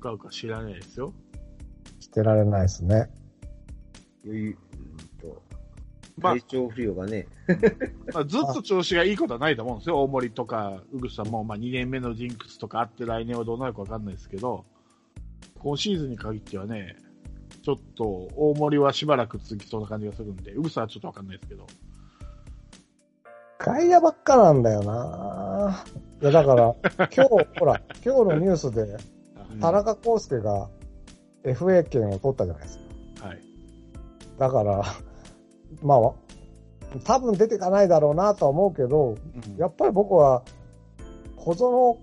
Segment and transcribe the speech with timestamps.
[0.00, 1.12] うかうか知らないですよ。
[2.00, 3.10] してられないですね。
[4.24, 5.42] 余裕、うんと、
[6.16, 7.28] まあ体調不良がね、
[8.12, 10.02] まあ、ずっと調子がいいことはないと思うんですよ。
[10.02, 14.64] 大森とか、うぐさんも、まあ、2年目のジンクスとかあって来年はどうなるかわかんないですけど、
[15.58, 16.96] 今シーズンに限ってはね、
[17.62, 18.04] ちょっと
[18.36, 21.66] 大森はしばらく続きそうな感じがするんで、うぐさはちょっとわかんないですけど。
[23.58, 25.84] 外野ばっかなんだよな
[26.22, 26.74] いや、だから、
[27.14, 28.96] 今日、ほら、今日のニュースで、
[29.60, 30.68] 田中康介が
[31.44, 32.78] FA 権を取ったじゃないです
[33.20, 33.28] か。
[33.28, 33.38] はい。
[34.38, 34.82] だから、
[35.82, 40.42] まあ、多分出てかないだろうなとは思うけど、うんやっぱり僕は、
[41.36, 41.98] 小園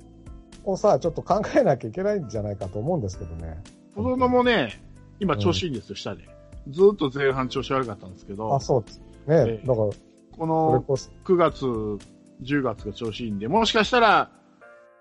[0.64, 3.62] をさ、ちょっと考えなきゃいけないんじゃないかと思うんですけどね。
[3.96, 4.82] 小園もね、
[5.20, 6.24] 今調子いいんですよ、下で。
[6.70, 9.02] ずっと前半調子悪かったんですけどあ、、そうです。
[9.28, 9.60] えね。
[9.64, 9.90] えだから、
[10.38, 14.32] このこそ、9月、10月が調子いいんで、もしかしたら、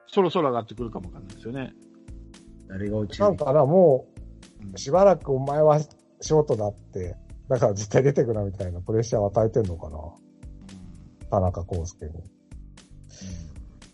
[0.07, 1.75] そろそろ上がってくるかもわかんないですよね。
[2.69, 3.25] 誰が落ちる？
[3.25, 4.07] なんかな、も
[4.63, 7.17] うんう、しばらくお前はショートだって、
[7.49, 9.99] だから絶対出てくなみたいなプレッシャーを与えてんのかな。
[11.31, 12.13] 田中康介に。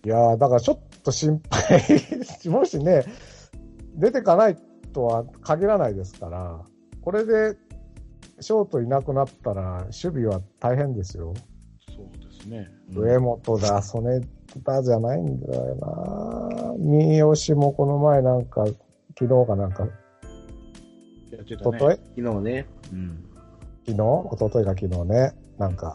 [0.04, 1.80] いやー、だからちょっと心配。
[2.50, 3.04] もしね、
[3.94, 4.56] 出てかない
[4.92, 6.60] とは限らないですから、
[7.02, 7.56] これで、
[8.40, 11.34] ショートいなくなったら、守備は大変ですよ。
[11.94, 12.68] そうですね。
[12.94, 14.20] 上本だ、曽根
[14.64, 16.41] だじゃないんだよな
[16.78, 18.64] 三好もこの前なんか、
[19.18, 19.84] 昨日かなんか、
[21.30, 21.68] やってたね。
[21.68, 22.66] おととい昨日ね。
[22.92, 23.24] うん。
[23.86, 24.02] 昨日？
[24.04, 25.94] おとといか昨日ね、なんか、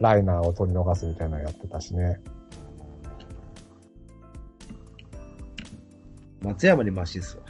[0.00, 2.20] ライナーを取り逃すみたいなのやってたしね。
[6.42, 7.42] 松山にマシっすわ。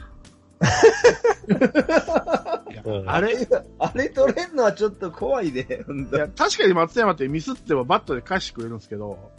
[3.05, 3.47] あれ、い
[3.79, 9.31] あれ取れんのはちょっと怖いで、ほんとや、確かに松山ってミスってもバットで返してくれるんですけど、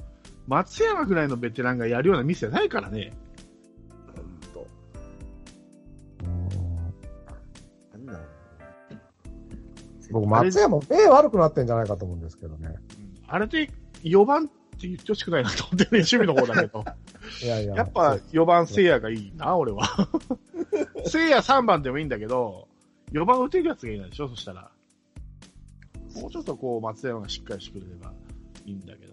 [0.47, 3.13] 松山ぐらいのベテランがやるようなミスじゃないからね。
[4.15, 4.67] ほんと。
[6.25, 12.75] うんなんだろう僕、松山、目悪くなってんじゃないかと思うんですけどね。
[13.27, 13.71] あれで
[14.03, 14.49] 4番っ
[14.79, 16.85] て言ってほしくないなと思ってね、 守備の方だけど。
[17.43, 17.77] いやいや。
[17.77, 19.83] やっぱ4番聖夜がいいな、俺は。
[21.07, 22.69] 聖夜3番でもいいんだけど、
[23.13, 24.71] 4番打てるやつがいいなんでしょ、そしたら。
[26.15, 28.13] もうちょっとこう、松山がしっかりしてくれれば
[28.67, 29.12] いいんだけど。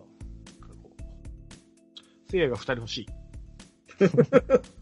[2.38, 3.07] なんかこう聖夜が2人欲しい。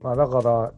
[0.00, 0.72] まあだから、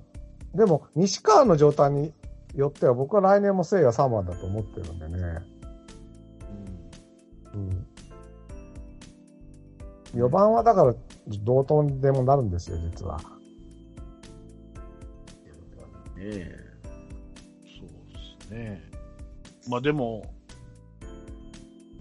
[0.55, 2.15] でも、西川の状態に
[2.55, 5.19] よっては僕は来年も聖夜3番だと思ってるんでね。
[7.55, 7.87] うん。
[10.15, 10.95] 4番はだから、
[11.45, 13.19] 同等でもなるんですよ、実は。
[13.19, 13.25] ね
[16.17, 16.71] え。
[17.79, 18.83] そうですね。
[19.69, 20.23] まあでも、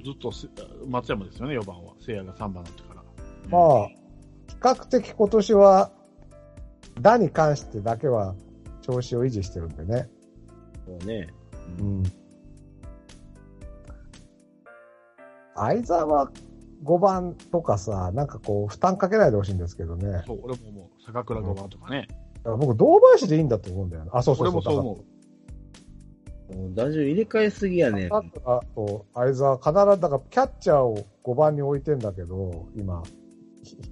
[0.03, 0.47] ずっとせ
[0.87, 1.93] 松山ですよね、4番は。
[1.99, 3.03] 聖夜が3番だったから。
[3.49, 3.95] まあ、比
[4.59, 5.91] 較的今年は、
[7.01, 8.35] 打に関してだけは
[8.81, 10.09] 調子を維持してるんでね。
[10.85, 11.29] そうね。
[11.79, 12.03] うん。
[15.55, 16.31] 相沢
[16.83, 20.23] 5番とかさ、なんかこう、負担かけないでほしいんですけどね。
[20.25, 22.07] そう、俺ももう、坂倉5番とかね。
[22.35, 24.11] だから僕、堂林でいいんだと思うんだよね。
[24.13, 24.61] あ、そうそう俺そう。
[24.61, 25.18] もそう思う。
[26.73, 28.09] 打順入れ替えすぎやね。
[28.09, 33.03] だからあと、相沢、必ず、だから、キャッチャーを5番に置いてんだけど、今、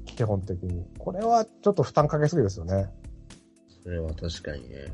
[0.05, 0.85] き基本的に。
[0.97, 2.89] これはちょっと負担かけすぎですよね。
[3.83, 4.85] それは確かにね。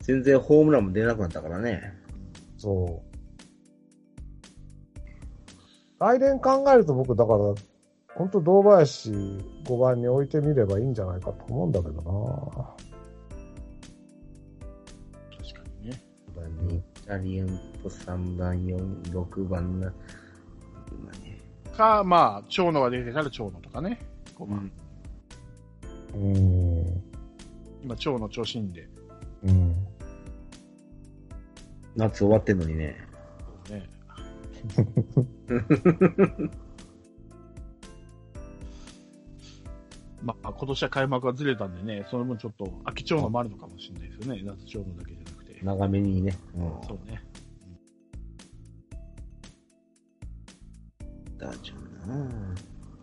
[0.00, 1.92] 全然ホームランも出なくなったからね。
[2.56, 3.10] そう。
[5.98, 7.54] 来年考えると僕、だから、
[8.14, 12.74] 本当堂林5番に置いてみればいいんじゃないかと思うんだけどな
[16.68, 17.48] イタリアン
[17.82, 19.86] と3番、4、6番な。
[19.86, 19.94] ま
[21.14, 21.40] あね
[21.76, 23.98] か、まあ、長野が出てたら長野とかね。
[24.38, 24.70] 5番。
[26.14, 27.02] うん。
[27.82, 28.88] 今、長野調子いいんで。
[29.44, 29.74] うん。
[31.96, 32.96] 夏終わってんのにね。
[33.66, 33.88] そうね。
[40.22, 44.42] まあ、今年は開幕がずれたんでね、その分ちょっと秋長野もあるのかもしれないですよね。
[44.44, 45.19] 夏長野だけ。
[45.62, 46.36] 長めにね。
[46.56, 46.62] うん。
[46.86, 47.22] そうね。
[51.38, 51.76] 打順
[52.06, 52.14] な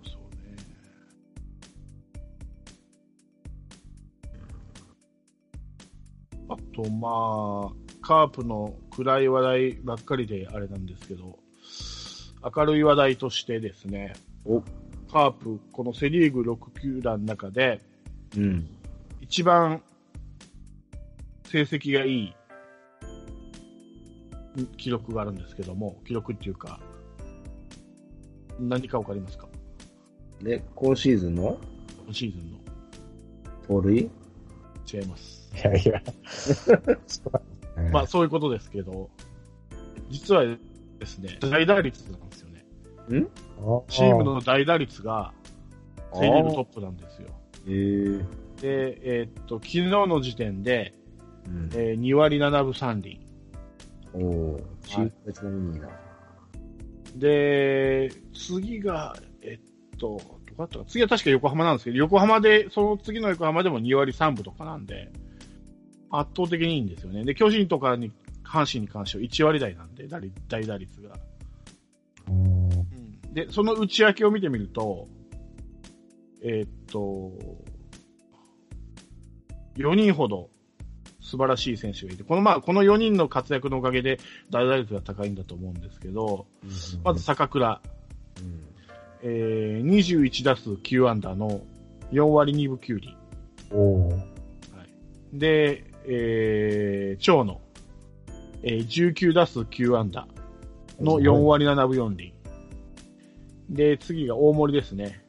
[0.03, 0.55] そうね。
[6.49, 11.39] あと、まあ、カープの暗い話題ばっかりであれなんですけど、
[12.55, 14.13] 明るい話題としてですね、
[14.45, 14.61] お
[15.11, 17.81] カープ、このセリーグ6球団の中で、
[18.35, 18.67] うん。
[19.21, 19.81] 一番
[21.45, 22.35] 成績がいい
[24.77, 26.79] 記録があるんですけども、記録っていうか、
[28.59, 29.47] 何かわかりますか？
[30.41, 31.57] で、今シーズンの？
[32.05, 32.57] 今シーズンの。
[33.67, 34.09] 盗塁？
[34.93, 35.51] 違います。
[35.55, 36.01] いやいや。
[37.91, 39.09] まあ、そういうことですけど、
[40.09, 40.57] 実はで
[41.05, 42.65] すね、大打率なんですよね。
[43.59, 45.33] あチームの大打率が、
[46.13, 47.29] セ・リーグトップなんですよ。
[47.67, 48.25] えー
[48.61, 50.93] で、えーっと、昨日の時点で、
[51.45, 53.26] うんえー2割7分3厘。
[54.13, 55.89] おお、チーム別のいいな。
[57.15, 65.11] で、次が、えっと、どこだったか次は確か横浜なんですけど、横浜で、その次の横浜でも2割3分とかなんで、
[66.09, 67.23] 圧倒的にいいんですよね。
[67.25, 68.11] で、巨人とかに、
[68.43, 71.15] 阪神に関しては1割台なんで、打率大打率が。
[72.29, 72.67] うん
[73.33, 75.07] で、その内訳を見てみると、
[76.41, 77.31] えーっと、
[79.75, 80.49] 4人ほど
[81.27, 84.19] 素晴らしい選手がいて、このまあ、この4人の活躍のおかげで
[84.49, 86.47] 大打率が高いんだと思うんですけど、
[87.03, 87.81] まず坂倉、
[88.39, 88.63] うん、
[89.23, 91.61] えー、21打数9アンダーの
[92.13, 93.17] 4割2分9厘。
[93.71, 94.37] おー
[95.33, 97.59] で、えー、長野、
[98.63, 102.33] えー、19打数9アンダーの4割7分4厘。
[103.69, 105.21] で、次が大森ですね。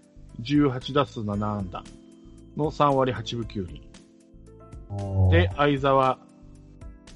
[0.43, 3.88] 18打数7アンダーの3割8分9厘。
[5.31, 6.19] で、相沢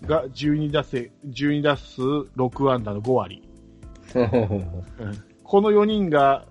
[0.03, 3.43] が12打数、12打数6アンダーの5割。
[5.45, 6.47] この4人が、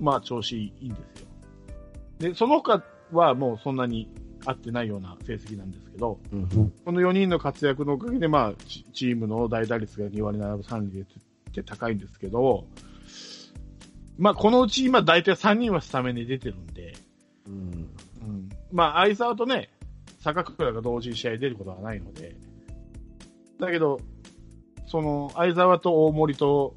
[0.00, 1.28] まあ、調子いいんですよ。
[2.18, 4.08] で、その他はもうそんなに
[4.44, 11.04] 合ってないような成績なんですけど、うんこの4人の活躍のおかげで、まあ、チチームの大打率が2割7分3厘でっ
[11.52, 12.66] て高いんですけど、
[14.18, 16.94] まあ、このうち今大体3人はスタメンで出てるんで、
[17.46, 19.70] うんうん、まあ、相沢とね、
[20.22, 22.36] 坂倉が同時に試合に出ることはないので、
[23.58, 24.00] だけど、
[24.86, 26.76] その、相沢と大森と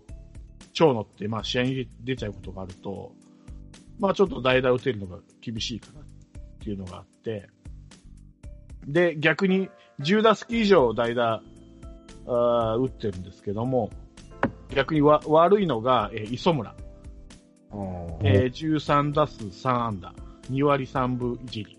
[0.74, 3.14] 長野って、まあ、試合に出ちゃうことがあると、
[4.00, 6.04] まあ、ちょっと代打打てるのが厳しいかなっ
[6.60, 7.48] ていうのがあって、
[8.88, 9.70] で、逆に
[10.00, 11.42] 10打席以上代打、
[12.28, 13.92] あー打ってるんですけども、
[14.70, 16.76] 逆にわ悪いのが、えー磯村。
[18.24, 20.14] えー13打数3安打、
[20.50, 21.78] 2割3分1厘。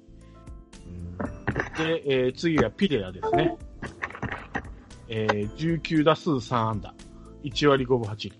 [1.79, 3.57] で、えー次がピレラですね。
[5.09, 6.95] えー19打数3安打、
[7.45, 8.33] 1割5分8厘。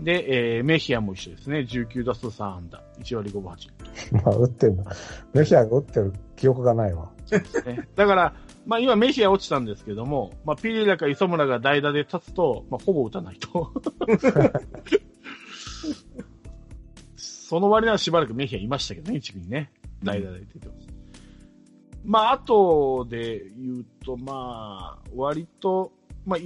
[0.00, 1.60] で、えーメヒアも一緒ですね。
[1.60, 3.78] 19打数3安打、1割5分8厘。
[4.24, 4.84] まあ、打ってんだ。
[5.34, 7.12] メヒアが打ってる記憶がないわ。
[7.66, 8.34] ね、だから、
[8.66, 13.72] まあ今メヒア落ちたんですけども、まあピレラか磯村が代打で立つと、まあほぼ打たないと。
[17.16, 19.72] その割にはしばらくメヒアいましたけどね、一軍にね。
[20.02, 20.97] 代打で出てます。
[22.08, 25.92] まあ、あとで言うと、まあ、割と、
[26.24, 26.40] まあ、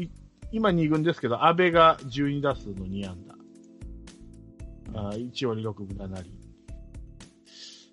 [0.50, 3.35] 今2軍ですけど、安倍が12打数の2安打。
[4.94, 6.32] あ1割6分7厘。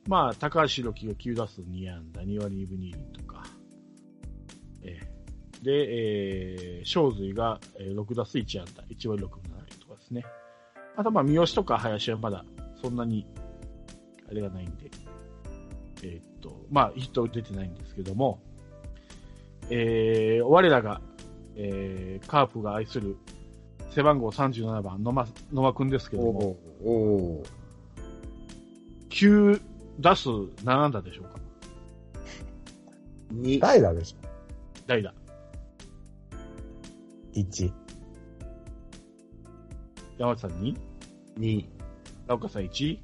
[0.08, 3.44] まあ、高橋宏樹が9打数2安打、2割2分2厘とか。
[4.82, 5.20] えー
[5.62, 10.26] で、えー、正髄が6打数1安打、1割6分7厘とかですね。
[10.96, 12.46] あと、まあ、三好とか林はまだ
[12.82, 13.28] そんなに、
[14.30, 14.90] あれがないんで、
[16.04, 18.40] えーっと、まあ、ヒット出てないんですけども、
[19.70, 21.02] えー、我らが、
[21.56, 23.18] えー、カープが愛する
[23.92, 27.44] 背番号37番、野間、野間くんですけどおも、おお
[29.10, 29.62] 9
[30.00, 30.30] 打数
[30.64, 31.40] 何安打でしょうか？
[33.32, 34.28] に、代打でしょ。
[34.88, 35.14] 代打。
[37.34, 37.72] 1。
[40.18, 40.76] 山内さん2、
[41.38, 41.70] に、
[42.28, 43.00] 直岡さん1。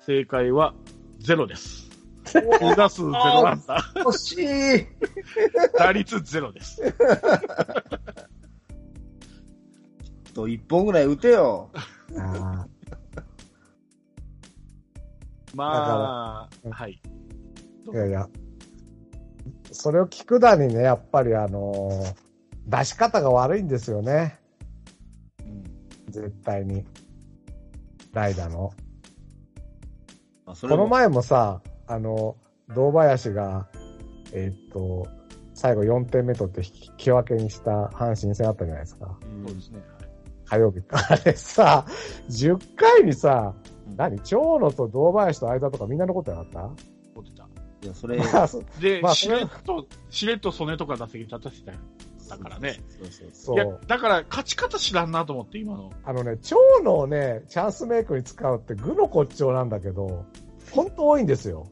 [0.00, 0.74] 正解は
[1.20, 1.90] 0です。
[2.24, 3.12] 2打数0
[3.46, 3.76] 安打。
[4.04, 4.34] 惜し
[4.82, 4.86] い
[5.78, 6.80] 打率0です。
[10.34, 11.70] と、一本ぐらい打てよ。
[12.18, 12.66] あ
[15.54, 17.00] まあ、らはい。
[17.88, 17.92] あ。
[17.92, 18.28] いやいや。
[19.70, 22.24] それを聞くだにね、やっぱりあのー
[22.66, 24.38] 出し方が悪いんですよね。
[25.40, 25.64] うん
[26.10, 26.84] 絶対に。
[28.12, 28.70] 代打の。
[28.70, 28.83] あそ
[30.46, 32.36] この前もさ、あの、
[32.74, 33.66] 堂林が、
[34.32, 35.06] えーっと、
[35.54, 39.16] 最後4点目取って引き引き分けにした阪神戦あったじゃないですか。
[39.46, 39.78] そうですね。
[39.78, 40.04] はい
[40.46, 40.98] 火曜日か。
[41.10, 41.86] あれさ、
[42.28, 43.54] 10回にさ、
[43.88, 44.20] うん何？
[44.20, 46.46] 長野と堂林と間とかみんな残ってなかっ
[47.14, 47.44] 持ってた。
[47.82, 51.78] いや、それ、たまあそで、まあしれっと、しれっと曽根とか打席立たせたよ。
[52.28, 52.80] だからね。
[52.88, 55.92] そうそうそそういや、だから勝ち方知らんなと思って、今の。
[56.04, 60.24] あのね、長野をね、チャンスメイクに使うって具の骨頂なんだけど、
[60.70, 61.68] 本当多いんですよ。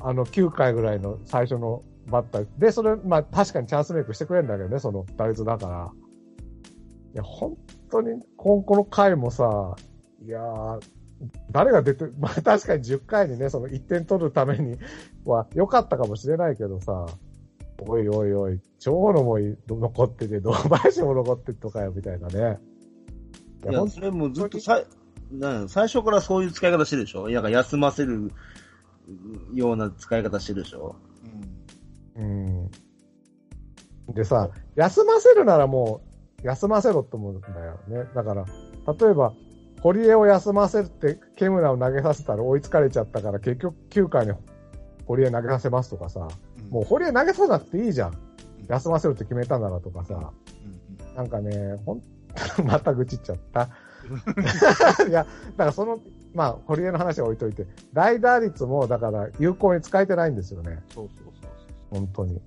[0.00, 2.46] あの、9回ぐらいの最初のバッター。
[2.58, 5.92] で、それ、まあ確かにチャンスメイクしてくれるんだけどね、その打率だから。
[7.14, 7.56] いや、本
[7.90, 9.76] 当に、ここの回もさ、
[10.24, 10.80] いやー、
[11.50, 14.78] 誰が出て、 まあ確かに10回にね、その1点取るために
[15.24, 17.06] は良かったかもしれないけどさ、
[17.80, 22.58] おいおいおい、長野もい残ってて、堂林も残ってとかよ、みたいなね。
[23.68, 24.86] いや、それもずっとさい、
[25.32, 27.28] なん最初からそういう使い方してるでしょ？
[27.28, 28.32] なんか休ませる
[29.54, 30.96] ような使い方してるでしょ？
[32.16, 32.70] うん。
[34.14, 36.00] でさ、休ませるならも
[36.42, 38.04] う、休ませろって思うんだよね。
[38.14, 38.44] だから、
[38.98, 39.34] 例えば、
[39.80, 44.32] 堀江を休ませて、ケムナを投げさせたら追いつかれちゃったから、結局9回に
[45.06, 46.28] 堀江投げさせますとかさ、
[46.70, 48.18] もう堀江投げさなくていいじゃん。
[48.68, 50.32] 休ませるって決めたならとかさ、
[51.14, 52.02] なんかね、ほん、
[52.66, 53.68] また愚痴っちゃった。
[55.08, 56.00] いや、だからその、
[56.34, 60.82] まあ、堀江の話は置いといて、代打率も、だから、有効に使えてないんですよね。
[60.90, 61.50] そうそうそう
[61.90, 62.40] 本当に。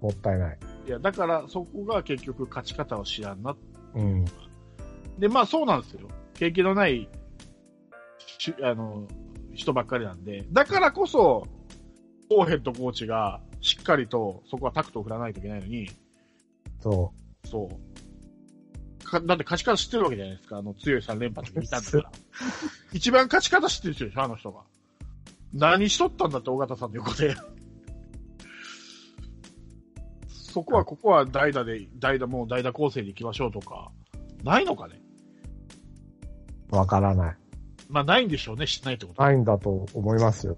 [0.00, 0.58] もったいない。
[0.86, 3.56] いや、だからそこが結局勝ち方を知らんな。
[3.94, 4.24] うん。
[5.18, 6.08] で、まあそうなんですよ。
[6.34, 7.08] 経験のない、
[8.18, 9.06] しあの、
[9.54, 10.44] 人ばっかりなんで。
[10.52, 11.46] だからこそ、
[12.30, 15.88] オーヘッドコーチがしっかりとそこはタクトを振らないといけないのに、
[16.80, 17.12] そ
[17.44, 19.04] そう。
[19.04, 20.58] かだって勝ち方知ってるわけじゃないですか。
[20.58, 22.10] あの強い3連覇とか見たんだから。
[22.92, 24.62] 一番勝ち方知ってる人でしょ、あの人が。
[25.54, 27.34] 何しとったんだって、尾形さんの横で。
[30.28, 33.90] そこは、ここは代打で、代打、もう代打構成で行きましょうとか、
[34.42, 35.00] ないのかね
[36.72, 36.76] う。
[36.76, 37.36] わからない。
[37.88, 39.28] まあ、ないんでしょうね、しないってことは。
[39.28, 40.56] ないんだと思いますよ。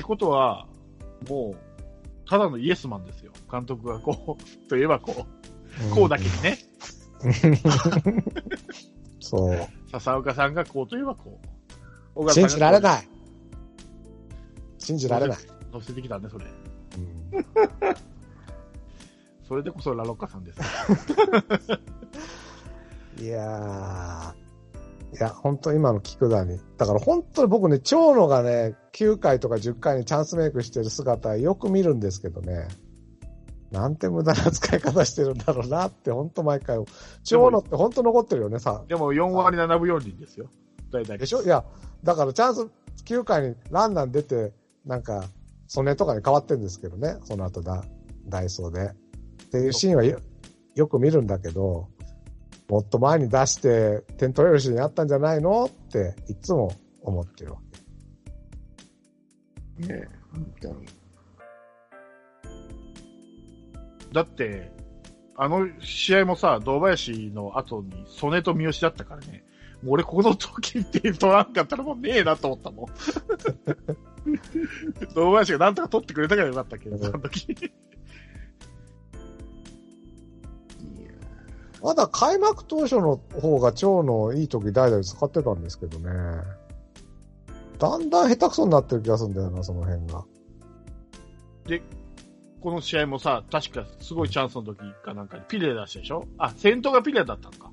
[0.00, 0.66] ってことは、
[1.28, 1.56] もう、
[2.26, 3.32] ただのイエスマンですよ。
[3.52, 5.26] 監督がこう、 といえばこ
[5.90, 6.58] う、こうだけにね。
[9.20, 9.58] そう。
[9.90, 11.46] 笹岡さんがこうといえばこう。
[12.14, 13.08] 小川さん信がじられない。
[14.78, 15.38] 信じられない。
[15.70, 16.46] 乗せてきたね、それ。
[16.46, 17.44] うん
[19.46, 20.60] それでこそラロッカさんです。
[23.20, 24.49] いやー、
[25.12, 26.60] いや、本当今の菊田に。
[26.76, 32.68] だから本当に僕ね、長野がね、9回とか10回にチャンスメイクしてる姿よく見るんですけどね。
[33.70, 36.78] なんて無駄な使い方してるんだろうなって、本当毎回。
[37.24, 38.84] 長野って本当残ってるよね、さ。
[38.88, 40.48] でも4割7分4厘ですよ。
[40.92, 41.18] 大体。
[41.18, 41.42] でしょ？
[41.42, 41.64] いや、
[42.02, 42.68] だからチャンス、
[43.04, 44.52] 9回にランナー出て、
[44.84, 45.24] なんか、
[45.68, 47.84] 曽根とかに変わってるんですけどね、その後だ、
[48.26, 48.90] ダイソーで。
[49.44, 50.18] っていうシーンはよ
[50.74, 51.88] よく見るんだけど、
[52.70, 55.64] もっと前に出して点取れるシーンあったんじゃないの？
[55.64, 56.72] っていつも
[57.02, 57.58] 思ってるわ
[59.78, 60.86] ねえ、本当に。
[64.12, 64.70] だって、
[65.36, 69.42] あの試合もさ、堂林の後に曽根と三好だったからね。
[69.82, 72.86] もう俺この時点取らんかったらもうねえなと思ったもん。
[75.14, 77.72] 堂林がなんとか取ってくれたからよかったけど、うんあの時。
[81.82, 86.10] まだ開幕当初の方が長野いい時代々使ってたんですけどね。
[87.78, 90.24] だんだん下手くそになってる気がするんだよな、その辺が。
[92.60, 96.26] この試合もさ、確かすごいチャンスの時かなんかにピレラしたでしょ？
[96.36, 97.70] あ、先頭がピレラだったのか。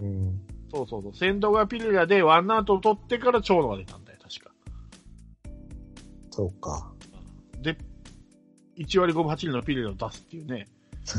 [0.00, 0.40] うん。
[0.72, 1.14] そうそうそう。
[1.16, 4.52] 先頭がピレラでワンアウトを取ってから長野が出たんだよ、確か。
[6.30, 6.92] そうか。
[7.60, 7.76] で、
[8.76, 10.68] 1割5分8厘のピレラを出すっていうね。
[11.04, 11.18] チ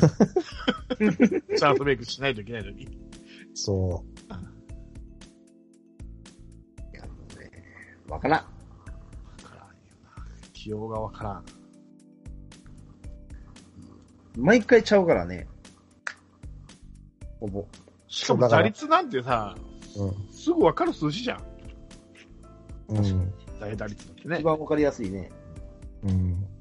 [1.63, 2.87] ャンスメイクしないといけないのに。
[3.53, 4.03] そ
[6.93, 7.51] いや、もうね、
[8.07, 8.39] わからん。
[8.39, 8.45] わ
[9.43, 9.73] からんよ
[10.03, 10.25] な。
[10.53, 11.45] 起用がわからん。
[14.37, 15.47] 毎回ちゃうからね。
[17.39, 17.65] ほぼ。
[18.07, 19.55] しかも打率なんてさ、
[19.97, 20.03] う。
[20.03, 20.33] うん。
[20.33, 21.43] すぐわかる数字じゃん。
[22.89, 23.33] うん。
[23.59, 24.43] 大打率なんてね一。
[24.43, 25.31] 番わかりやすいね。
[26.03, 26.54] うん。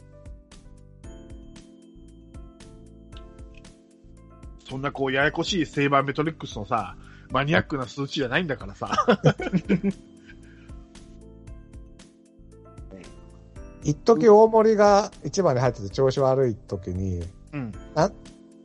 [4.75, 6.97] そんなこう、ややこしいセイバーメトリックスのさ、
[7.31, 8.91] マニアックな数値じゃないんだからさ。
[13.85, 17.71] 一時大森が一番に入ってて調子悪い時に、うん。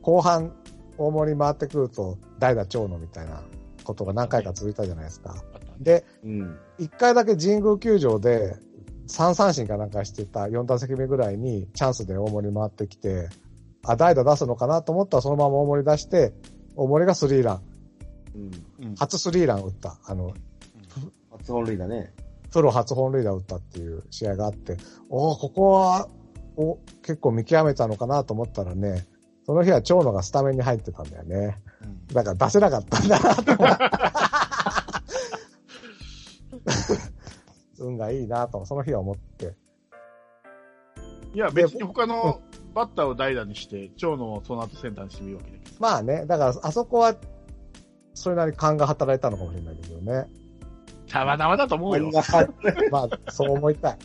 [0.02, 0.52] 後半
[0.98, 3.44] 大森回ってくると代打長野みたいな
[3.84, 5.36] ことが何回か続いたじゃないですか。
[5.78, 6.58] で、うん。
[6.78, 8.56] 一回だけ神宮球場で
[9.06, 13.28] 3三振かなんかしてた4打席目ぐらいにチャンスで大森回ってきて、
[13.84, 16.32] あ、代打出すのかなと思ったらそのまま大森出して、
[16.76, 17.62] 大森がスリーラン、
[18.34, 18.86] うん。
[18.86, 18.94] うん。
[18.96, 19.98] 初スリーラン打った。
[20.04, 20.34] あの、
[21.30, 22.12] 初本塁だね。
[22.52, 24.76] プロ初本塁打打ったっていう試合があって、
[25.08, 26.08] おーここは、
[26.56, 29.06] お、結構見極めたのかなと思ったらね、
[29.46, 31.58] その日は長野がスタメンに入ってたんだよね。
[31.82, 33.84] うんだから出せなかったんだなと思って。
[37.78, 39.54] 運がいいなと、その日は思って。
[41.34, 42.40] いや、別に他の
[42.74, 45.76] バッターを代打にして、長野をその後センターにしてもいいわけだけど。
[45.78, 47.14] まあね、だからあそこは、
[48.14, 50.26] それなりに勘が働いたのかもしれないけどね。
[51.08, 52.10] たまたまだと思うよ。
[52.90, 53.98] まあ、そう思いたい。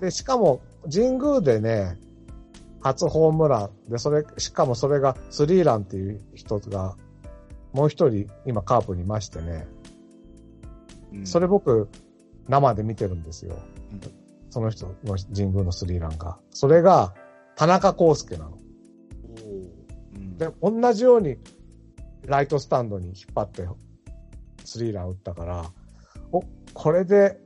[0.00, 0.60] で、しかも、
[0.92, 1.98] 神宮でね、
[2.80, 3.90] 初ホームラン。
[3.90, 6.96] で、それ、しかもそれがスリーランっていう人が、
[7.72, 9.66] もう一人、今カープにいましてね、
[11.12, 11.88] うんそれ僕、
[12.48, 13.58] 生で見てるんですよ。
[14.52, 16.38] うんその人の神宮のスリーランが。
[16.50, 17.14] それが、
[17.56, 18.58] 田中康介なの。
[20.14, 21.38] うんで、同じように、
[22.26, 23.66] ライトスタンドに引っ張って、
[24.62, 25.64] スリーラン打ったから、
[26.32, 26.42] お、
[26.74, 27.40] これで、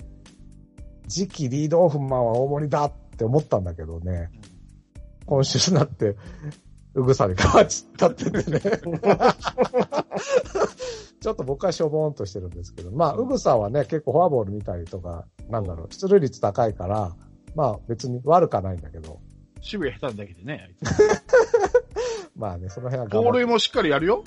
[1.08, 4.30] 次期リードオフマンは大森だって思ったんだけどね、
[5.26, 6.16] 今週になって、
[6.94, 8.60] うぐさに変わっちゃっててね。
[11.20, 17.16] ちょっと僕はしょぼーんとしてるんですけど、まあ、うぐさはね、結構フォアボール見たりとか、なんだろう、出塁率高いから、
[17.54, 19.20] まあ別に悪かないんだけど、
[19.56, 20.90] 守備下手なだけでね、あいつ
[22.36, 24.22] まあね、その辺は盗塁もしっかりやるよ。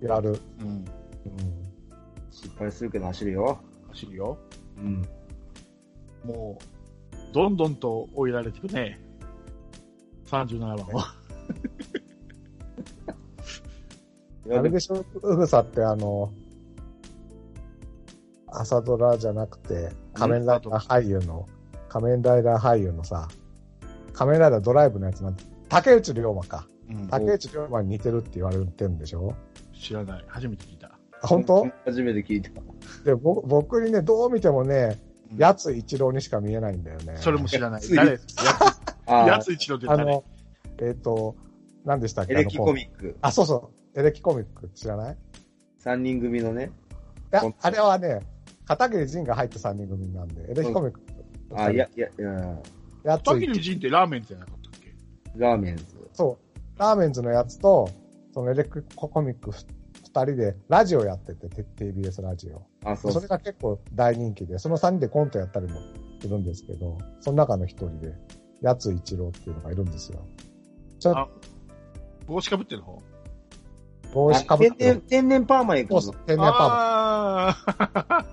[0.00, 0.38] てやる。
[0.60, 0.68] うん。
[0.68, 0.84] うん
[2.30, 3.58] 失敗するけど走るよ。
[3.88, 4.38] 走るよ。
[4.78, 5.02] うん。
[6.24, 8.98] もう、どんどんと追いられていくね。
[10.26, 11.19] 37番を。
[14.56, 16.32] あれでしょ、うぐさってあの、
[18.48, 21.46] 朝ドラじゃなくて、仮面ライダー俳優の、
[21.88, 23.28] 仮面ライダー俳優のさ、
[24.12, 26.66] 仮面ライダードライブのやつなんて、竹内涼真か。
[26.90, 29.34] うん竹内涼真に似てるって言われてるんでしょ？
[29.72, 30.24] 知らない。
[30.26, 30.88] 初めて聞いた。
[31.22, 31.68] あ本当？
[31.86, 32.50] 初めて聞いた。
[33.04, 34.98] で、ぼ僕にね、どう見てもね、
[35.32, 37.14] うんやつ一郎にしか見えないんだよね。
[37.18, 37.82] それも知らない。
[37.94, 38.18] 誰？
[39.06, 40.02] あやつ一郎って誰？
[40.02, 40.24] あの、
[40.78, 41.36] えっ、と、
[41.84, 42.32] 何でしたっけ？
[42.32, 43.16] エレキコミッック。
[43.22, 43.79] あ、そうそう。
[43.96, 45.14] エレキコミック知らない？
[45.14, 45.16] い
[45.78, 46.70] 三人組のね。
[47.30, 48.20] やほん、あれはね、
[48.66, 51.00] 片桐仁が入って3人組なんで、エレキコミック。
[51.54, 52.58] あ、いや、いや、いや
[53.02, 54.94] やつ滝の陣ってラーメンズじゃなかったっけ？
[55.36, 55.84] ラーメンズ。
[56.12, 56.38] そ
[56.76, 56.78] う。
[56.78, 57.88] ラーメンズのやつと、
[58.32, 62.62] そのエレクコミック二人でラジオやってて、て TBS ラジオ。
[62.84, 65.80] あ、そうそれが結構大人気で、その三人でコントやったりも
[66.20, 68.14] するんですけど、その中の一人で、
[68.60, 70.22] やつ一郎っていうのがいるんですよ。
[70.98, 71.28] ちょっあ
[72.26, 72.94] 帽子かぶってる方？
[72.94, 73.02] と
[74.12, 74.76] 帽子かぶってる。
[74.78, 76.12] 天然天然パーマ行くそ。
[76.12, 78.24] 天然パああー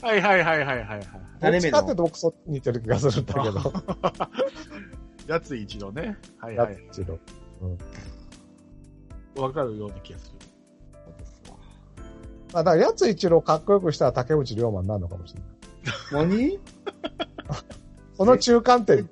[0.06, 0.98] はいはいはいはいはいはい。
[0.98, 1.02] ン。
[1.02, 3.72] どっ誰目のちかって僕そ似てる気がするんだけど、
[5.32, 6.18] やつ一郎ね。
[6.38, 6.76] はいやはい。
[6.92, 7.18] つ一郎。
[9.36, 10.38] わかるような気がする。
[12.52, 15.40] まあだからやつ一郎かっこよくしたら竹内涼真になるのかもしれ
[16.18, 16.28] ない。
[16.28, 16.60] 何？
[18.16, 19.10] その中間点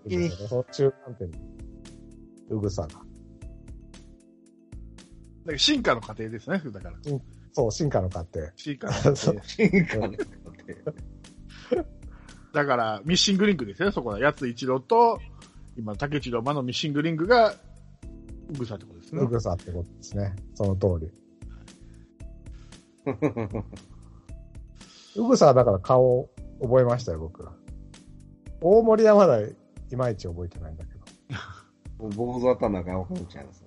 [0.48, 1.38] その中間点に。
[2.50, 2.88] うぐさが。
[5.42, 6.96] だから進化の過程ですね、だから。
[7.52, 8.40] そう、進化の過程。
[8.56, 9.14] 進化の過程。
[9.44, 10.18] 進化ね。
[12.52, 14.20] だから、ミッシングリンクですね、そこは。
[14.20, 15.18] やつ一郎と、
[15.76, 17.54] 今、竹内涼真のミッシングリンクが、
[18.50, 19.26] うぐさってことですねう。
[19.26, 20.36] ぐさってことですね。
[20.54, 21.10] その通り。
[25.16, 27.52] うぐさはだから顔覚えましたよ、僕は。
[28.60, 29.56] 大森はまだい
[29.96, 31.00] まいち覚えてないんだけど。
[31.98, 33.64] も う坊主頭が分かっちゃいます。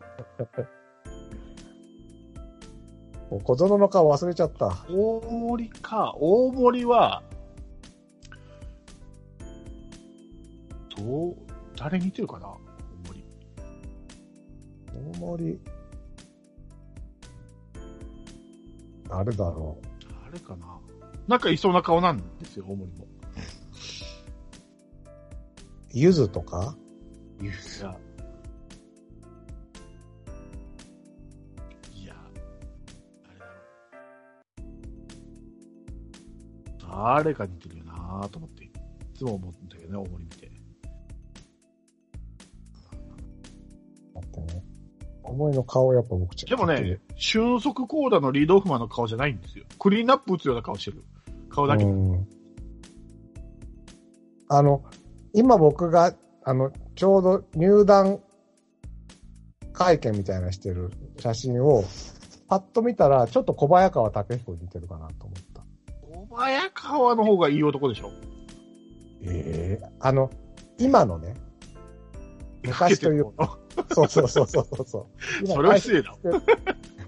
[3.32, 4.86] もう小園の顔忘れちゃった。
[4.90, 6.14] 大森か。
[6.20, 7.24] 大森は、
[10.96, 11.36] どう、
[11.76, 12.48] 誰似てるかな？
[12.48, 12.60] 大
[13.08, 13.26] 森。
[15.16, 15.60] 大森。
[19.10, 19.78] 誰だろ
[20.26, 20.80] 誰かな？
[21.28, 23.06] なんかいそうな顔なんですよ、大森も。
[23.06, 23.08] う。
[25.92, 26.76] ゆずとか？
[27.42, 27.54] ユー
[36.96, 38.72] 誰か似てるよなと思って、い
[39.18, 40.52] つも思うんだけどね、大森見て。
[44.14, 44.64] 待ってね。
[45.24, 49.66] 大森の顔やっぱ僕ちでもね、俊足コーダのリードオフマンの顔じゃないんですよ。
[49.78, 51.04] クリーンナップ打つような顔してる。
[51.50, 51.84] 顔だけ。
[51.84, 52.28] うん
[54.48, 54.84] あの、
[55.34, 58.20] 今僕が、あの、ちょうど入団
[59.74, 61.84] 会見みたいなしてる写真を、
[62.48, 65.35] パッと見たら、ちょっと小早川武彦に似てるかなと思
[66.36, 68.12] 早川の方がいい男でしょ。
[69.24, 70.30] ええあの、
[70.78, 71.36] 今のね、
[72.64, 73.58] 昔というか
[73.94, 75.08] そうそうそうそうそ
[75.44, 75.48] う。
[75.48, 76.16] それは失礼だ。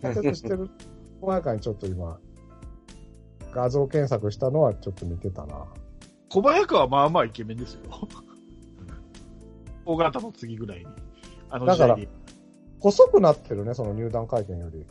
[0.01, 0.69] 解説してる
[1.21, 2.19] 小早川にちょっと今、
[3.51, 5.65] 画像検索したのはちょっと似てたな。
[6.29, 7.81] 小早川はまあまあイケメンですよ。
[9.85, 10.85] 大型の次ぐらいに。
[11.49, 12.07] あの時代に。
[12.79, 14.85] 細くなってるね、その入団会見より。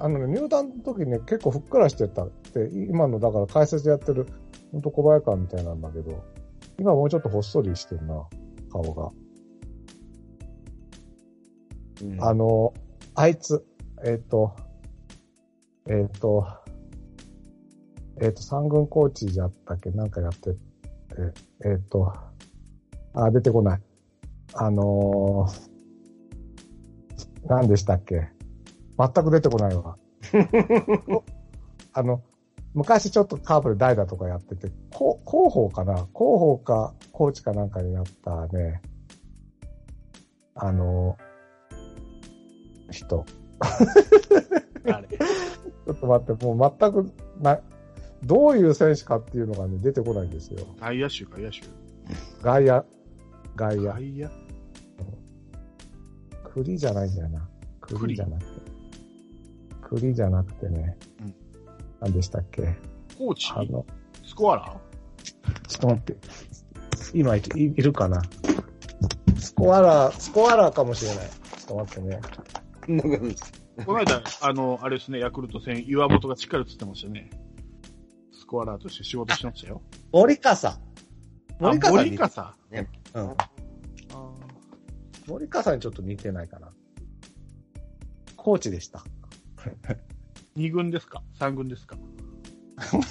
[0.00, 4.26] あのね、入団の時ね、結構ふっくらしてたって、今のだから解説やってる、
[4.72, 6.24] ほんと小早川みたいなんだけど、
[6.78, 8.26] 今もうちょっとほっそりしてるな。
[8.70, 9.10] 顔が。
[12.02, 12.72] うんあの、
[13.16, 13.64] あいつ、
[14.04, 14.54] えっ、と、
[15.88, 16.46] えっ、と、
[18.20, 20.58] えっ、と、三軍コーチじゃったっけなんかやってて、
[21.64, 22.12] えっ、と、
[23.14, 23.82] あ、出てこない。
[24.54, 25.70] あのー、
[27.48, 28.37] 何でしたっけ？
[28.98, 29.96] 全く出てこないわ。
[31.92, 32.22] あの、
[32.74, 35.94] 昔ちょっとカープで代打とかやってて、広報かな？
[35.94, 38.82] 広報かコーチかなんかになったね、
[40.54, 43.24] あのー、人。
[44.92, 45.08] あれ。
[45.18, 47.60] ちょっと待って、もう全くな、
[48.24, 50.66] どういう選手かっていうのがね、出てこないんですよ。
[50.80, 51.60] 外野手、外野手。
[52.42, 52.84] 外野、
[53.56, 53.92] 外野。
[53.92, 54.30] 外野？
[56.44, 57.48] 栗じゃないんだよな。
[57.80, 58.67] 栗じゃなくて。
[59.88, 60.96] 栗じゃなくてね。
[61.20, 61.34] うん
[62.00, 62.76] 何でしたっけ？
[63.18, 63.50] コーチ？
[63.56, 63.84] あの、
[64.24, 64.80] スコアラ
[65.66, 66.16] ちょっと待って。
[67.12, 68.22] 今いいいるかな？
[69.36, 71.26] スコアラー、スコアラーかもしれない。
[71.26, 72.20] ちょっと待ってね。
[73.84, 77.30] この間、あの、あれですね、ヤクルト戦、岩本がしっかり映ってましたね。
[78.32, 79.82] スコアラーとして仕事してましたよ。
[80.12, 80.68] 森笠。
[80.68, 80.78] あ
[81.58, 82.54] 森笠に森笠？
[83.14, 83.36] うん。
[85.26, 86.68] 森笠にちょっと似てないかな。
[88.36, 89.02] コーチでした。
[90.56, 91.22] 二軍ですか？
[91.34, 91.96] 三軍ですか？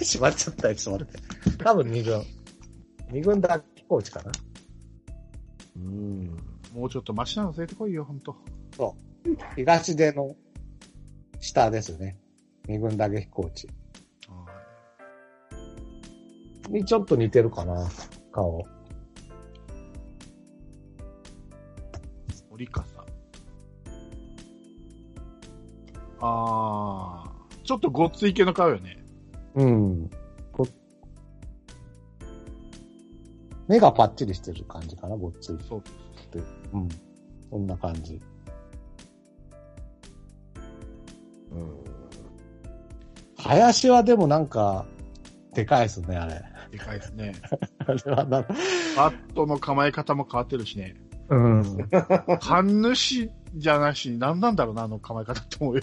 [0.01, 1.63] しまっちゃったよ、ちょっと待って。
[1.63, 2.23] 多分二軍。
[3.11, 4.31] 二軍だけコーチかな。
[5.75, 6.37] うん。
[6.73, 8.35] もうちょっとマシなの連れてこいよ、ほんと。
[9.55, 10.35] 東出の
[11.39, 12.17] 下ですね。
[12.67, 13.69] 二軍打撃コーチ。
[16.69, 17.87] にちょっと似てるかな、
[18.31, 18.65] 顔。
[22.49, 22.96] 森笠。
[26.19, 29.03] あー、ちょっとごっつい系の顔よね。
[29.55, 30.09] うん。
[30.51, 30.67] こ
[33.67, 35.57] 目がパッチリしてる感じかな、ごっつい。
[35.67, 35.83] そう。
[36.73, 36.89] うん。
[37.49, 38.19] そんな感じ。
[41.51, 41.77] うん。
[43.37, 44.85] 林はでもなんか、
[45.53, 46.43] でかいですね、あれ。
[46.71, 47.33] でかいですね。
[47.79, 48.41] あれはな
[48.95, 50.95] バットの構え方も変わってるしね。
[51.29, 51.89] うん。
[52.39, 55.81] 神主じゃないし、何なんだろうな、あの構え方って思うよ。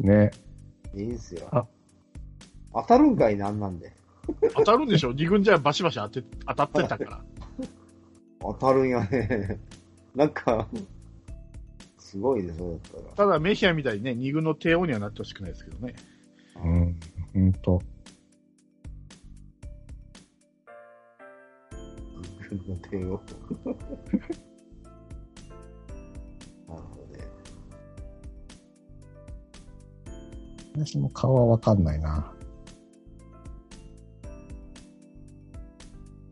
[0.00, 0.30] ね。
[0.94, 1.66] いいんすよあ。
[2.74, 3.92] 当たるんかいなんなんで。
[4.54, 5.12] 当たるんでしょ？
[5.12, 7.20] 二軍じゃバシバシ当て当たってたから。
[8.40, 9.58] 当たるんやね。
[10.14, 10.66] なんか、
[11.98, 13.26] すごいね、そうだったら。
[13.28, 15.94] ただ、メヒアみたいにね、二軍の帝王にはなってほしくないですけどね。
[16.64, 17.00] うん。
[17.34, 17.82] ほんと。
[22.58, 23.20] 軍の帝王。
[26.72, 27.24] なるほどね。
[30.74, 32.32] 私も顔はわかんないな。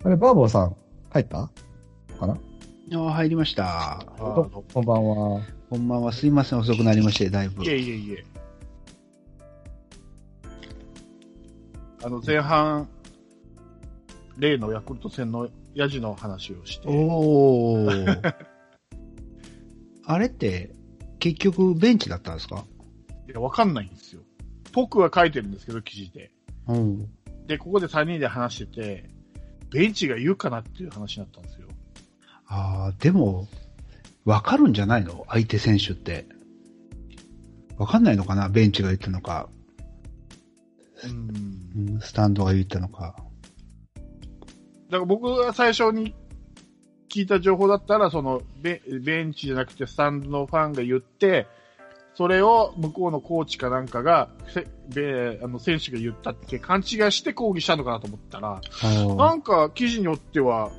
[0.05, 0.77] あれ、バーボーさん、
[1.11, 1.51] 入った？
[2.19, 2.39] かな？
[3.09, 4.05] あ入りました。
[4.19, 5.41] こんばんは。
[5.71, 6.13] こんばんは。
[6.13, 6.59] すいません。
[6.59, 7.69] 遅くなりまして、だいぶい。
[7.69, 8.25] えいえいえ。
[12.05, 12.87] あの、前半、
[14.37, 18.35] 例のヤクルト戦のヤジの話をして、おー。
[20.07, 20.71] あれって、
[21.19, 22.65] 結局、ベンチだったんですか？
[23.29, 24.23] いや、わかんないんですよ。
[24.73, 26.31] 僕は書いてるんですけど、記事で。
[26.69, 27.09] うん。
[27.47, 29.11] で、ここで3人で話してて、
[29.71, 31.69] ベンチが言うかなっていう話になったんですよ。
[32.47, 33.49] ああ、でも、
[34.25, 35.25] わかるんじゃないの？
[35.29, 36.27] 相手選手って。
[37.77, 38.49] わかんないのかな？
[38.49, 39.49] ベンチが言ったのか、
[41.05, 41.91] うん。
[41.93, 43.24] うんスタンドが言ったのか。
[44.91, 46.15] だから僕が最初に
[47.09, 51.47] 聞いた情報だったら、そのベ、ベンチじゃなくてスタンドのファンが言って、
[52.15, 58.61] それを向こうのコーチかなんかが、せべあの選手が言ったって勘違いして抗議したのかなと思ったら、
[59.17, 60.71] なんか記事によっては、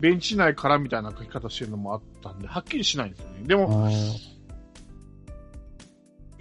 [0.00, 3.42] ベンチ内からみたいな書き方してるのもあったんで、はっきりしないんですよね。
[3.44, 3.94] でも、あい。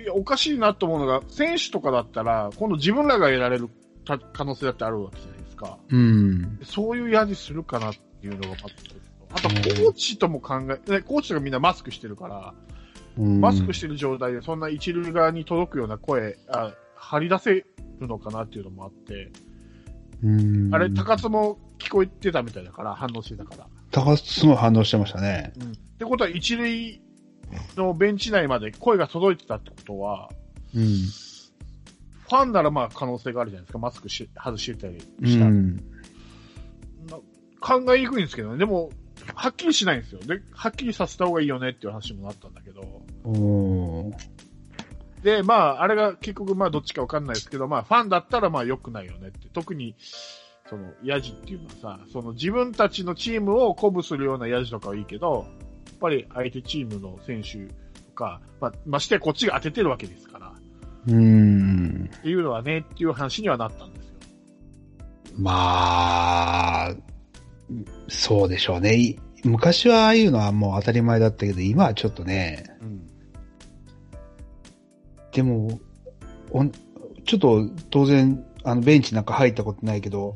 [0.05, 3.69] や、おかしいなと思うのが、選手とかだったら、今度自分らが得られる
[4.05, 5.77] た可能性だってあるわけじゃないですか。
[5.89, 6.59] ーうん。
[6.63, 8.65] そういうやじするかなっていうのがあった
[9.31, 12.53] あと、コーチとも考え、ねコーチがみんなマスクしてるから、
[13.17, 17.65] うんマスクしてる状態でそんな一塁側に届くような声、あ張り出せる
[18.01, 19.31] のかなっていうのもあって、
[20.23, 20.73] うん。
[20.73, 23.67] あれ、高津も聞こえてたみたいだから、反応してたから。
[23.91, 25.53] 高津すごい反応してましたね。
[25.57, 27.01] ってことは、一塁
[27.75, 30.29] のベンチ内まで声が届いてたってことは、
[30.75, 30.85] うん。
[32.29, 35.75] ファンならまあ可能性があるじゃないですか、マスクし外してたりうしたら、ん。
[35.75, 35.81] な
[37.59, 38.91] 考えにくいんですけどね、でも、
[39.33, 40.19] はっきりしないんですよ。
[40.21, 43.03] で、はっきりさせた方がいいよねっていう話もなったんだけど、
[45.23, 49.49] で、まあ、あれが結局、まあ、どっちかわかんないですけど、まあ、ファンだったら、まあ、良くないよねって。
[49.49, 49.95] 特に、
[50.69, 55.47] その、ヤジっていうのはさ、その自分たちのチームを鼓舞するようなヤジとかはいいけど、
[55.87, 57.67] やっぱり相手チームの選手
[58.01, 60.53] とか、まあ、ましてやこっちが当ててるわけですから、
[61.07, 62.09] うん。
[62.13, 63.93] っていうのはね、っていう話にはなったん。
[63.93, 64.13] ですよ。
[65.37, 66.95] まあ、
[68.07, 69.15] そうでしょうね。
[69.43, 73.07] 昔はああいうのはもう当たり前だったけど、今はちょっとね、うん。
[75.31, 75.79] でも、
[76.51, 76.65] お
[77.25, 79.23] ちょっと当然、あの、ベンチなん。
[79.23, 80.35] か入ったことないけど、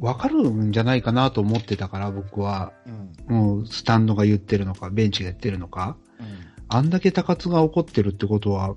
[0.00, 0.72] わかるん。
[0.72, 2.72] じゃないかなと思ってたから、僕は。
[3.28, 3.36] うん。
[3.36, 5.96] もう、スタンドが言ってるのか、ベンチが言ってるのか。
[6.20, 6.26] うん。
[6.68, 6.90] あん。
[6.90, 8.74] だけ高津が起こってるってことは、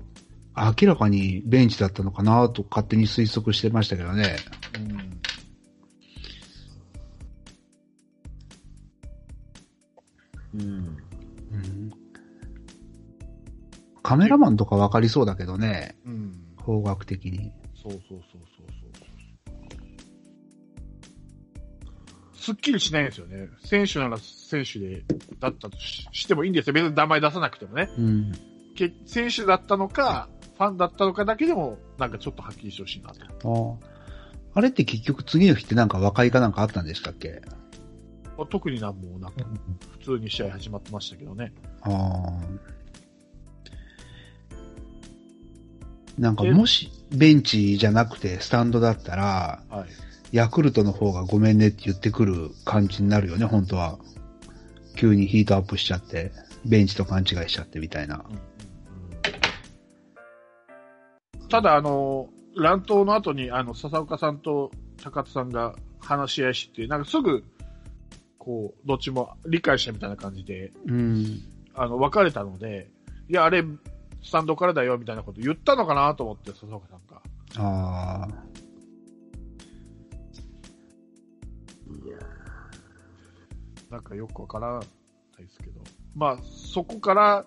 [0.54, 4.36] 明らかにベンチだったのかなと勝手に推測してましたけどね。
[10.54, 10.60] うん。
[10.60, 10.68] うん。
[10.68, 11.92] うん
[14.02, 16.34] カメラマンとかわかりそうだけどね、うん。
[16.58, 17.52] 方角的に。
[17.80, 18.42] そうそうそうそうそう。
[22.34, 23.48] すっきりしないんですよね。
[23.64, 25.04] 選手なら選手で、
[25.38, 26.72] だったとししてもいいんですよ。
[26.72, 27.88] 別に名前出さなくてもね。
[27.96, 28.32] うん。
[28.74, 33.78] け選手だったのか、ファンだったのかだけでも、なんかちょっとはっきりしてほしいなと。
[34.54, 37.42] あれって結局次の日ってなんか和解かなんかあったんでしたっけ？
[38.50, 39.44] 特になんもなく、
[39.98, 41.52] 普通に試合始まってましたけどね。
[41.82, 42.30] ああ。
[46.18, 50.36] なんかもしベンチじゃなくてスタンドだったら、はい。
[50.36, 53.98] ヤクルトの方がごめんねって言ってくる感じになるよね、本当は。
[54.96, 56.32] 急にヒートアップしちゃって、
[56.64, 58.24] ベンチと勘違いしちゃってみたいな。
[61.52, 64.70] ただ、あの、乱闘の後に、あの、笹岡さんと
[65.04, 67.44] 高津さんが話し合いして、なんかすぐ、
[68.38, 71.42] こう、どっちも理解したみたいな感じで、うん。
[71.74, 72.88] あの、別れたので、
[73.28, 73.62] いや、あれ、
[74.22, 77.20] スタンドからだよ、みたいなこと言ったのかなと思って、笹岡さんが。
[77.58, 78.28] ああ。
[82.06, 82.18] いや
[83.90, 84.80] なんかよくわからな
[85.38, 85.82] いですけど。
[86.14, 87.44] まあ、そこから、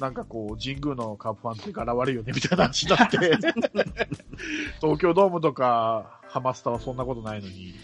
[0.00, 3.18] なんかこう、神宮のカープファンって柄悪いよね、みたいな話になって、
[4.80, 7.74] 東京ドームとか、ハマスタはそんなことないのに、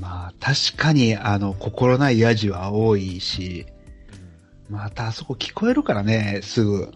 [0.00, 3.66] まあ、確かに、あの、心ないヤジは多いし、
[4.70, 6.74] またあそこ聞こえるからね、すぐ。
[6.74, 6.90] うん。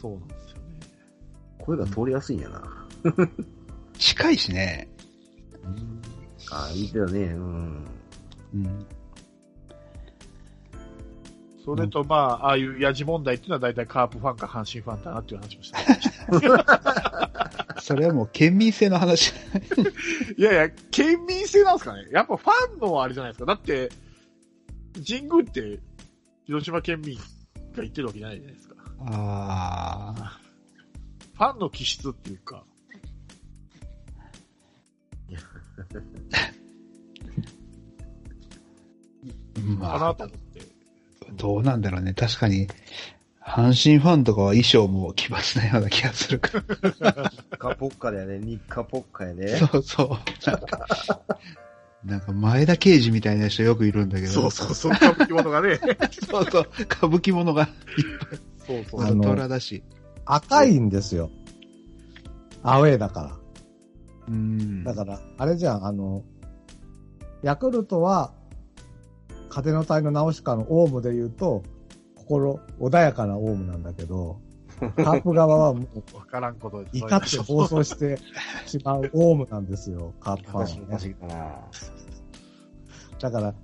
[0.00, 0.62] そうなんですよね。
[1.58, 2.86] 声が通りやすいんやな。
[3.98, 4.88] 近いしね。
[6.50, 7.20] ああ、言ってたね。
[7.34, 7.84] うん。
[8.54, 8.86] うん。
[11.64, 15.76] それと、まあ、ああいうヤジ問題っていうのは大体カープファンか阪神ファンだなっていう話もして
[16.30, 17.80] ました。
[17.82, 19.32] それはもう県民性の話。
[20.38, 23.46] いやいや、県民性なんですかねやっぱファンのあれじゃないですか。
[23.46, 23.90] だって、
[25.06, 25.80] 神宮って、
[26.44, 27.22] 広島県民が
[27.76, 28.74] 言ってるわけじゃないじゃないですか。
[29.00, 30.40] ああ。
[31.34, 32.64] ファンの気質っていうか、
[39.62, 40.60] かまあ、なと思って。
[41.36, 42.14] どうなんだろうね。
[42.14, 42.68] 確かに、
[43.42, 46.62] 阪神ファンとかは衣装も奇抜なような気がするか
[47.00, 47.32] ら。
[47.58, 48.38] カポッカだよね。
[48.38, 49.48] 日課ポッカやね。
[49.56, 50.08] そうそう。
[50.50, 50.86] なんか、
[52.04, 54.32] なんか前田刑事みたいな人よくいるんだけど。
[54.32, 55.78] そうそう、そんな生き物がね。
[56.30, 56.68] そうそう。
[56.82, 57.68] 歌舞伎物が、
[58.66, 59.02] そうそう。
[59.02, 59.82] あの虎だし。
[60.26, 61.30] 赤いんですよ。
[62.62, 63.36] アウェーだから。
[64.28, 64.84] うん。
[64.84, 66.22] だから、あれじゃん、あの、
[67.42, 68.34] ヤクルトは、
[69.48, 71.62] 風の谷の直しかのオウムで言うと、
[72.14, 74.40] 心穏やかなオウムなんだけど、
[74.78, 76.84] カープ側はもう、わからんこと。
[76.92, 78.18] 怒って暴走して
[78.66, 80.76] しまうオウムなんですよ、カープファ私
[81.08, 81.64] ンは、ね。
[83.20, 83.54] だから、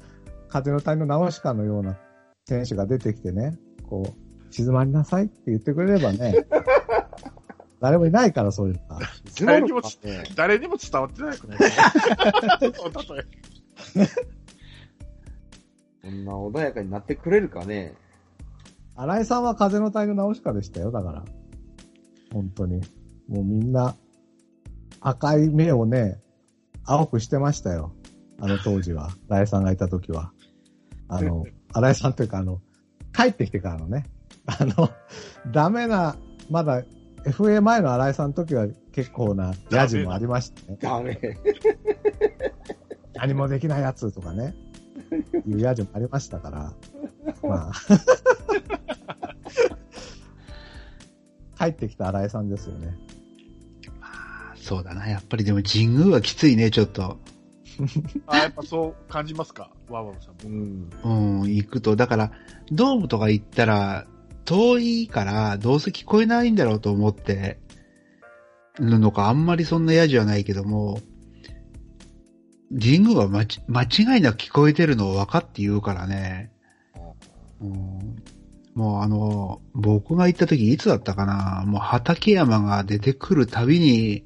[0.48, 1.96] 風の谷の直しかのような
[2.46, 3.56] 選手が出てきてね、
[3.88, 6.46] こう、静まりなさいって言ってくれればね、
[7.80, 9.06] 誰もいないから、そういうのが。
[9.44, 9.82] 誰にも
[10.36, 11.58] 誰にも伝わってないくない
[12.74, 13.16] そう
[13.96, 14.08] 例え
[16.04, 17.94] こんな穏やかになってくれるかね。
[18.94, 21.24] 新井さんは風の谷の直しかでしたよ、だから。
[22.30, 22.82] 本当に。
[23.26, 23.96] もうみんな、
[25.00, 26.20] 赤い目をね、
[26.84, 27.94] 青くしてましたよ。
[28.38, 29.08] あの当時は。
[29.30, 30.32] 新井さんがいた時は。
[31.08, 32.60] あの、新井さんというか、あの、
[33.14, 34.04] 帰ってきてからのね。
[34.44, 34.90] あの、
[35.52, 36.16] ダメな、
[36.50, 36.82] まだ
[37.24, 40.78] FA 前の新井さんの時は結構なヤジもありましたね。
[40.80, 41.18] ダメ。
[43.14, 44.54] 何もできないやつとかね。
[45.46, 46.72] いうヤジもありましたから。
[47.42, 47.72] まあ。
[51.56, 52.96] 帰ってきた新井さんですよね。
[54.56, 55.08] そうだな。
[55.08, 57.18] やっぱりでも神宮はきついね、ちょっと。
[58.26, 59.70] あ、やっぱそう感じますか？
[59.88, 60.88] ワーワーさんも。
[61.04, 61.42] うん。
[61.42, 61.96] うん、行くと。
[61.96, 62.32] だから、
[62.72, 64.06] ドームとか行ったら、
[64.44, 67.58] 遠いから、どうせ聞こえないんだろうと思って
[68.78, 71.00] るのか、あんまりそんな嫌じゃないけども、
[72.80, 76.50] 神宮はまち間違いなく聞こえてるのを分かって言うからね。
[77.60, 78.22] うん。
[78.74, 81.64] もうあの、僕が行った時いつだったかな？
[81.66, 84.24] もう畠山が出てくるたびに、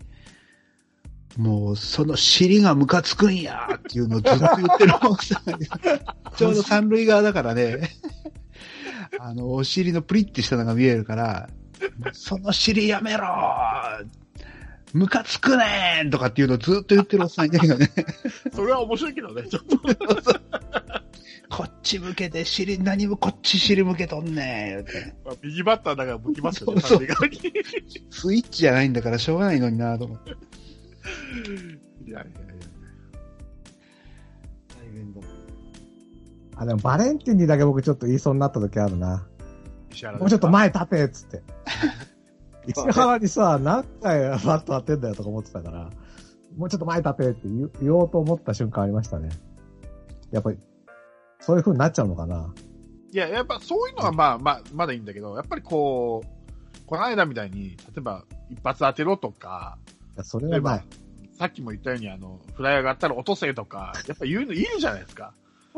[1.37, 5.44] もうその尻がムカつくんやっていうのをずっと言ってる奥さん
[6.37, 7.90] ちょうど三塁側だからね、
[9.20, 11.50] あの、お尻のプリッてしたのが見えるから、
[12.12, 13.26] その尻やめろ
[14.92, 17.90] ムカつくねんとかっていうのをずっと言ってるおっさんいたけどね。
[18.53, 19.79] それは面白いけどね、ちょっと。
[21.51, 27.09] こっち向けて尻、何もこっち尻向けとんねん言うてまあ、右バッターだから向きますよね、そうそう。
[28.11, 30.31] スイッチじゃないんだからしょうがないのになと思って。
[30.31, 30.37] いや
[32.07, 32.29] いやいや。
[34.68, 35.20] 大変だ。
[36.57, 39.27] あ、でもバレンティンにだけ僕ちょっと言いそうになった時あるな。
[40.18, 41.42] もうちょっと前立てっつって。
[42.68, 45.90] 石原にさ、何回バット当てんだよとか思ってたから、
[46.57, 47.40] もうちょっと前立てって
[47.83, 49.31] 言おうと思った瞬間ありましたね。
[50.31, 50.59] やっぱり、
[51.40, 52.52] そういう風になっちゃうのかな
[53.12, 59.78] いや、やっぱそういうのはまあまあ、まだいいんだけど、やっぱりこう、この間みたいに、例えば一発当てろとか、
[60.14, 60.87] いやそれ例えばはない。、
[61.38, 65.33] さっきも言ったように、あの、フライヤーがあったら落とせとか、やっぱ言うのいるじゃないですか。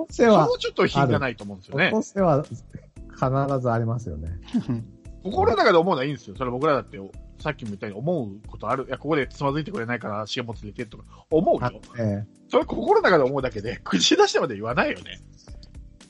[0.09, 1.97] せはそ、のちょっと品がないと思うんですよね落。
[1.97, 4.31] とせは必ずありますよね。
[5.23, 6.37] 心の中で思うのはいいんですよ。
[6.37, 6.99] それ僕らだって、
[7.41, 8.85] さっきも言ったように思うことある。
[8.87, 11.81] いや、ここでつまずいてくれないから足がもつれてとか、思うあよ。
[11.99, 15.21] ええそれ心の中で思うだけで、 口出してまで言わないよね。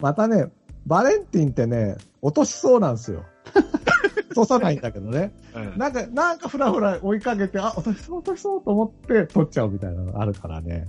[0.01, 0.51] またね、
[0.87, 3.25] バレンティンってね、落としそうなんですよ。
[4.31, 5.33] 落とさないんだけどね。
[5.55, 5.79] うん。
[5.79, 10.89] なんか、なんかふらふら追いかけて、あ、落としそう、落としそうと思って取っちゃうみたいなのがあるからね。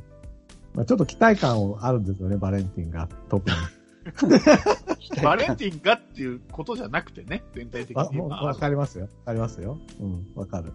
[0.73, 3.09] まあ、ちょっと期待感あるんですよね、バレンティンが。
[3.29, 3.55] 特に。
[5.23, 8.19] バレンティンがっていうことじゃなくてね、全体的わ、に。
[8.19, 9.05] わかりますよ。
[9.05, 9.77] わかりますよ。
[9.99, 10.73] うん、わかる。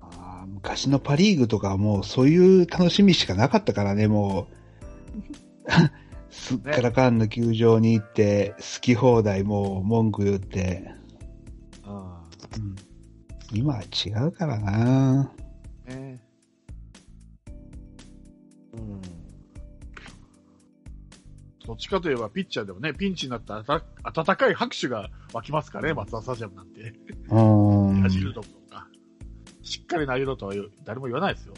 [0.00, 4.54] あー昔のパリーグとかはもうそういう楽しみしかなかったからね、もう。
[6.30, 10.92] すっからかんの球場に行って、好き放題もう文句言って。
[11.84, 12.22] あ
[12.56, 12.76] うん
[13.52, 15.43] 今は違うからなあ
[21.66, 26.92] どっちかといえば、ピッチャーでもね、ピンチになったらあた温かい拍手が湧きますからね、松田スタジアムなんて。
[27.30, 27.40] う
[27.98, 28.02] ん。
[28.02, 28.46] 走るとか。
[29.62, 31.54] しっかり投げろとは言う誰も言わないですよ。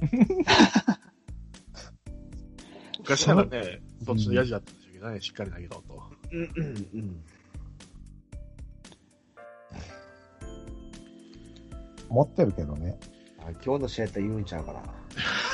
[2.98, 6.02] 昔ならね、そっちのヤジだったんでしょうけどね、しっかり投げろと。
[6.32, 7.24] うん、うん、うん。
[12.08, 12.98] 持ってるけどね。
[13.38, 14.82] あ今日の試合って言うんちゃうかな。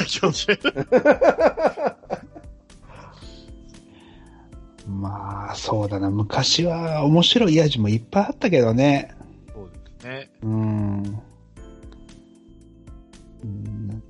[0.06, 0.60] 気持ち悪い
[4.86, 6.10] まあ、そうだな。
[6.10, 9.14] 昔は面白いヤジもいっぱいあったけどね。
[9.52, 10.30] そうですね。
[10.42, 11.22] うん。
[13.42, 14.02] うん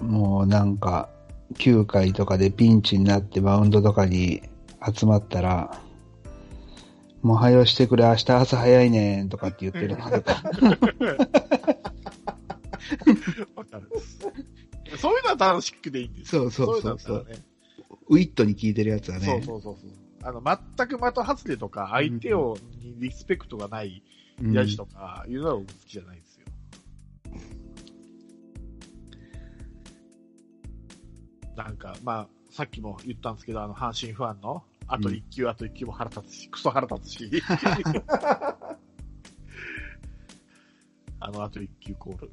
[0.00, 1.08] もうなんか、
[1.54, 4.42] 9回とかでピンチになってマウンドとかに
[4.94, 5.80] 集まったら、
[7.22, 10.42] もう早よしてくれ、明日朝早いねんとかって言ってるのとか。
[13.56, 13.90] わかる。
[14.96, 16.50] そういうのは楽しくでいいんですよ。
[16.50, 17.44] そうそうそうそういうね。
[18.08, 19.26] ウィットに聞いてるやつはね。
[19.26, 19.90] そうそうそうそう。
[20.22, 20.56] あの、全
[20.88, 24.02] く的外れとか、相手を、にリスペクトがない
[24.42, 26.46] うんヤジとか、いうのは僕好きじゃないんですよ。
[31.56, 37.30] なんか、まあ、さっきも言ったんですけど、あの、阪神ファンの、あと1球、あと1球も腹立つし、クソ腹立つし。
[41.18, 42.30] あの、あと1球コール。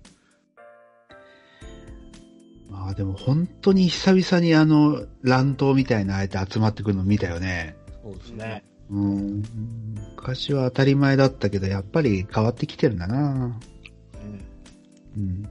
[2.73, 7.75] まあでも本当に久々にあの乱闘みたいなあえて集まってくるの見たよね。
[8.01, 8.63] そうですね。
[8.89, 9.43] うん。
[10.15, 13.59] 昔は当たり前だったけど、やっぱり変わってきてるんだな。
[15.15, 15.47] うん。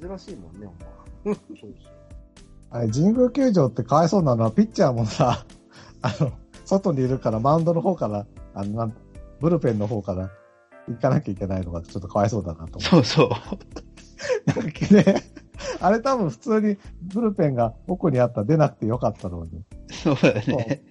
[0.00, 1.36] 珍しいもんね、ほんま。
[1.36, 1.90] そうですよ。
[2.70, 5.44] あれ、神宮球場ってかわいそうなのは、ピッチャーもさ、
[6.00, 6.32] あの、
[6.64, 8.26] 外にいるから、マウンドの方から、
[8.56, 8.90] あの、
[9.38, 10.30] ブルペンの方から
[10.88, 13.28] 行かなきゃいけないのがちょっとかわいそうだなと思そうそう。
[13.54, 14.60] って。
[14.60, 15.22] なんかね、
[15.80, 19.62] あれ多分普通にブルペンが奥にあったら出なくてよかったのに。
[19.90, 20.82] そうだね。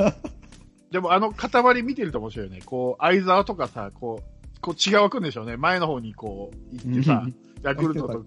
[0.92, 2.60] でもあの塊見てると面白いよね。
[2.64, 5.56] こう、相沢とかさ、こう、こう血が湧くんでしょうね。
[5.56, 7.26] 前の方にこう、行ってさ、
[7.66, 8.24] ヤクルトと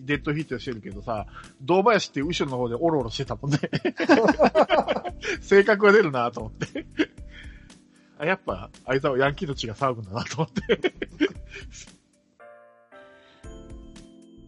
[0.00, 1.26] デッドヒットしてるけどさ、
[1.62, 3.58] 堂林って後ろの方でオロオロしてたもんね。
[5.42, 6.86] 性格が出るなと思って。
[8.18, 10.94] あ、やっぱ、相沢ヤンキーの血が騒ぐんだなと思って。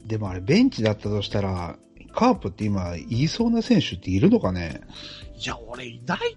[0.07, 1.77] でもあれ、ベンチだったとしたら、
[2.13, 4.83] カープって今、言いそうな選手っているのかね？
[5.37, 6.37] いや、俺いない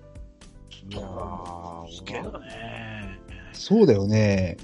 [0.90, 3.20] いやーですけどね。
[3.54, 4.58] そうだよね。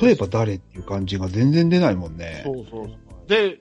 [0.00, 2.42] 例えば誰っていう感じが全然出ないもんね。
[2.44, 3.28] そうそう。
[3.28, 3.58] で、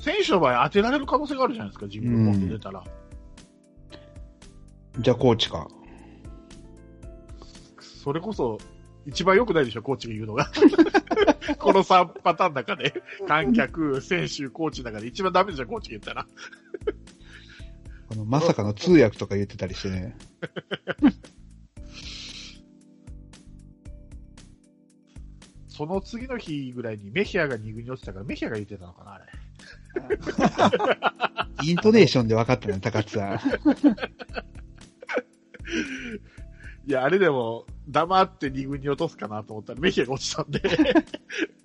[0.00, 2.82] 選手の場合当てられる可能性があるじゃないですか、自分の出たら。
[4.98, 5.68] じゃあコーチか。
[7.80, 8.58] それこそ、
[9.06, 10.50] 一番良くないでしょ、コーチが言うのが。
[11.58, 12.94] この3パターンの中で、
[13.26, 16.26] 観客、選手、コーチの中で一番ダメでしょ、コーチが言ったら。
[18.12, 20.16] あの、まさかの通訳とか言ってたりしてね。
[25.80, 29.24] その次の日ぐらいにメヒアが2軍に落ちたから、メヒアが言ってたのかな、あれ。
[31.66, 33.40] イントネーションで分かったね、高津さん。
[36.86, 40.60] いや、あれでも、黙って2軍に落とすかなと思ったら、メヒアが落ちたんで、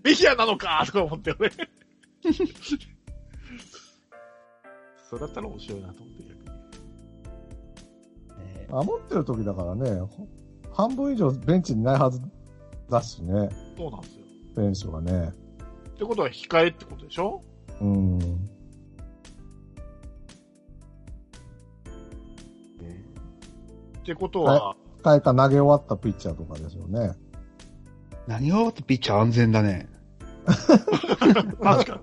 [0.01, 1.51] メヒアなのかとか思ってよね。
[5.09, 6.36] それだったら面白いなと思って、逆
[8.86, 8.88] に。
[8.88, 10.26] 守ってる時だからね、ほ
[10.72, 12.22] 半分以上ベンチにないはず
[12.90, 14.26] だしね、そうなんですよ。
[14.56, 15.34] 選手がね。
[15.90, 17.42] ってことは控えってことでしょ？
[17.82, 18.20] うん。
[24.00, 27.14] ってことは、変えた投げ終わったピッチャーとかですよね。
[28.28, 29.90] 何が終わってピッチャー安全だね。
[30.46, 32.00] 確かに。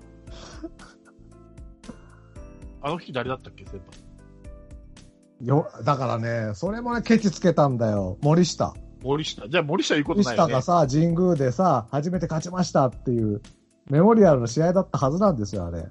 [2.81, 5.47] あの日誰だったっけ、先輩。
[5.47, 8.17] よ、だからね、それもね、ケチつけたんだよ。
[8.21, 8.73] 森下。
[9.03, 9.47] 森下。
[9.47, 10.53] じゃあ森下言うこと森ないよね。
[10.53, 13.41] 下がさ、神宮でさ、初めて勝ちましたっていう、
[13.89, 15.85] メモリアルの試合だったはずなんですよ、あれ。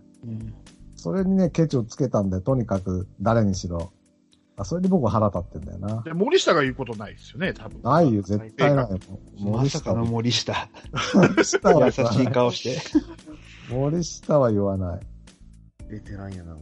[0.96, 3.92] それにね、ケチをつけたんで、とにかく誰にしろ。
[4.56, 6.02] あそれに僕は腹立ってんだよな。
[6.02, 7.80] で森下が言うことないですよね、多分。
[7.82, 8.98] ないよ、絶対ないよ。
[9.38, 10.68] 森下はまさかの森下。
[11.14, 12.98] 森下は優しい顔して。
[13.70, 15.00] 森下は言わない。
[15.88, 16.56] ベテランやな。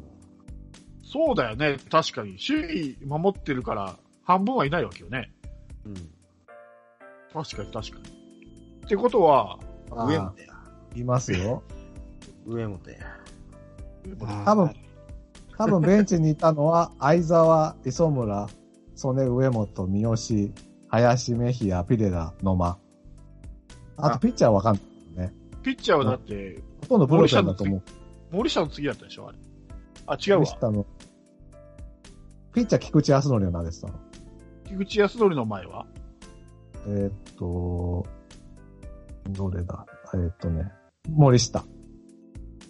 [1.02, 2.36] そうだよね、確かに。
[2.38, 5.32] 首位守ってるから、半分はいないわけよね。
[5.84, 5.94] うん。
[7.32, 8.84] 確かに確かに。
[8.84, 9.58] ってことは、
[9.90, 10.46] あ上本や。
[10.96, 11.62] いますよ。
[12.46, 12.96] 上本や。
[14.44, 14.74] 多分、
[15.56, 18.48] 多分ベンチにいたのは、 相沢、磯村、
[18.94, 20.52] 曽根、上本、三好、
[20.88, 22.78] 林、メヒア、ピレラ、野間。
[23.96, 24.80] あと、ピッチャーはわかんない。
[25.62, 27.82] ピッチャーはだって、ほとんどブルペンだと思う。
[28.30, 29.38] 森下の次だったでしょ、あれ。
[30.06, 30.72] あ、違うわ。
[30.72, 30.86] の。
[32.52, 33.94] ピッチャー菊池康則を投げてたの。
[34.66, 35.86] 菊池康則の前は？
[36.86, 38.06] えーっと、
[39.30, 39.86] どれだ？
[40.14, 40.70] えーっとね、
[41.08, 41.64] 森下。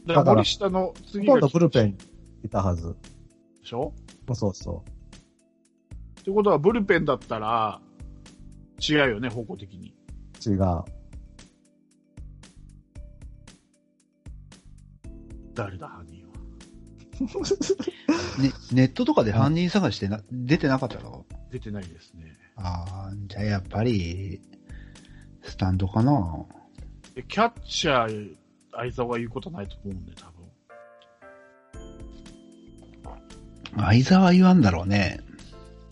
[0.07, 2.05] だから森下のほ次がとんどブルペンで
[2.45, 2.97] いたはず。
[3.63, 3.93] しょ？
[4.35, 4.85] そうそ
[6.21, 7.81] ってことは、ブルペンだったら、
[8.89, 9.95] 違うよね、方向的に。
[10.47, 10.51] う。
[10.51, 10.85] 違う。
[15.55, 16.31] 誰だ、犯人は。
[18.41, 22.37] ね、ネットとかで犯人探してな、出てなかったの出てないですね。
[22.57, 24.41] ああ、じゃあやっぱり、
[25.43, 26.47] スタンドかな？
[27.15, 28.37] でキャッチャー、
[28.73, 30.41] 相沢は言うことないと思うんで、多分。
[33.77, 35.21] 相沢言わんだろうね。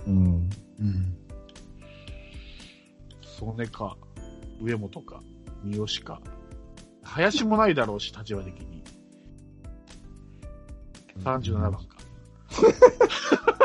[0.07, 0.51] うん。
[0.81, 1.17] うん。
[3.23, 3.97] 曽根か、
[4.61, 5.23] 上本か、
[5.65, 6.21] 三好か。
[7.03, 8.83] 林もないだろうし、立場的に。
[11.25, 11.81] 37番か。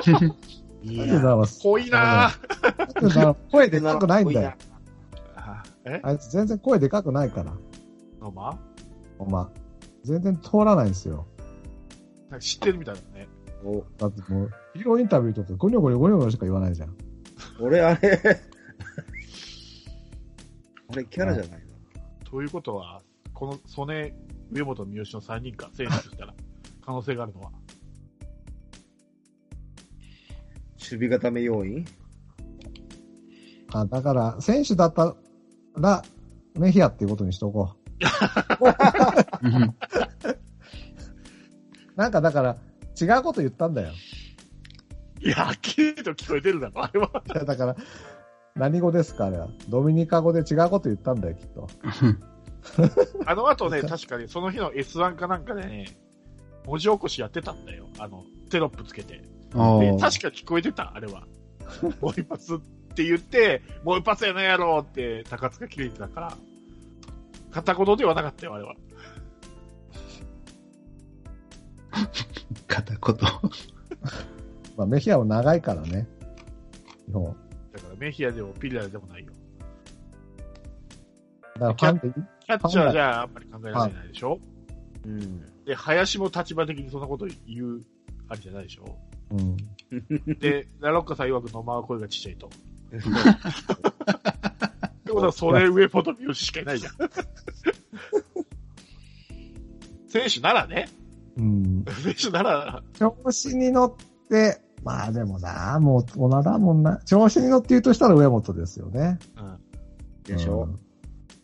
[0.83, 1.61] いありがとうございます。
[1.63, 2.31] 濃いな
[3.51, 4.53] 声でかくないんだよ。
[5.35, 5.99] あえ？
[6.03, 7.53] あいつ全然声でかくないから。
[8.21, 8.59] のま？
[9.19, 9.45] お前。
[10.03, 11.25] 全然通らないんですよ。
[12.29, 13.27] なんか知ってるみたいだね。
[13.63, 16.95] おだってもう、ヒーローインタビューとかゴニョゴニョゴニョゴニョしか言わないじゃん。
[17.61, 18.41] 俺、あれ、
[20.89, 23.01] あれ、キャラじゃないのということは、
[23.33, 24.13] この曽根、
[24.51, 26.33] 上本、三好の3人か、選手としたら、
[26.85, 27.51] 可能性があるのは。
[30.83, 31.85] 守備固め要員
[33.73, 35.15] あ、だから、選手だった
[35.75, 36.03] ら、
[36.55, 37.75] メヒアっていうことにしとこ
[39.41, 39.75] うんう。
[41.95, 42.57] なんかだから、
[42.99, 43.91] 違うこと言ったんだよ。
[45.19, 47.23] いや、はっきりと聞こえてるだろ、あれは。
[47.27, 47.75] いやだから、
[48.55, 49.47] 何語ですかあれは。
[49.69, 51.67] ドミニカ語で違うこと言ったんだよ、きっと。
[53.25, 55.85] あの後ね、確かにその日の S1 かなんかでね、
[56.65, 57.87] 文字起こしやってたんだよ。
[57.99, 59.21] あの、テロップつけて。
[59.53, 61.23] 確か聞こえてた、あれは。
[62.01, 62.59] もう一発っ
[62.95, 66.37] て言って、もう一発やないやろって高塚切れてたから、
[67.51, 68.75] 片言ではなかったよ、あれは。
[72.67, 73.17] 片言。
[74.75, 76.07] まあ、メヒアも長いからね。
[77.07, 77.25] 日本。
[77.71, 79.31] だからメヒアでもピリラでもないよ。
[81.59, 84.39] だからファンでいキャッチャーじゃあんまり考えられないでしょ？
[85.05, 85.65] うん。
[85.65, 87.83] で、林も立場的にそんなこと言う、
[88.29, 88.97] あれじゃないでしょ？
[89.33, 89.57] うん。
[90.39, 92.47] で、ラロッカさん曰く野間は声がちっちゃいと。
[92.47, 92.49] っ
[95.05, 96.93] てことは、それ上本美容しかいないじゃん。
[100.07, 100.89] 選手ならね。
[101.37, 101.85] うん。
[102.03, 103.93] 選手なら、調子に乗っ
[104.29, 106.97] て、まあでもな、もう大人だもんな。
[107.05, 109.17] 調子に乗って言うとしたら上本ですよね。
[109.37, 109.57] うん、
[110.23, 110.79] でしょうん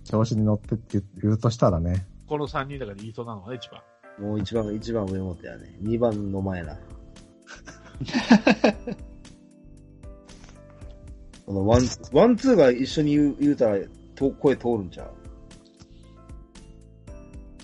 [0.09, 2.07] 調子に乗ってって言うとしたらね。
[2.27, 3.81] この3人だから言いそうなのがね、一番。
[4.19, 5.77] もう一番、一番上本やね。
[5.81, 6.79] 二番の前な。
[11.45, 11.81] このワン、
[12.13, 13.77] ワンツーが一緒に言う言うたら、
[14.15, 15.03] と声通るんちゃ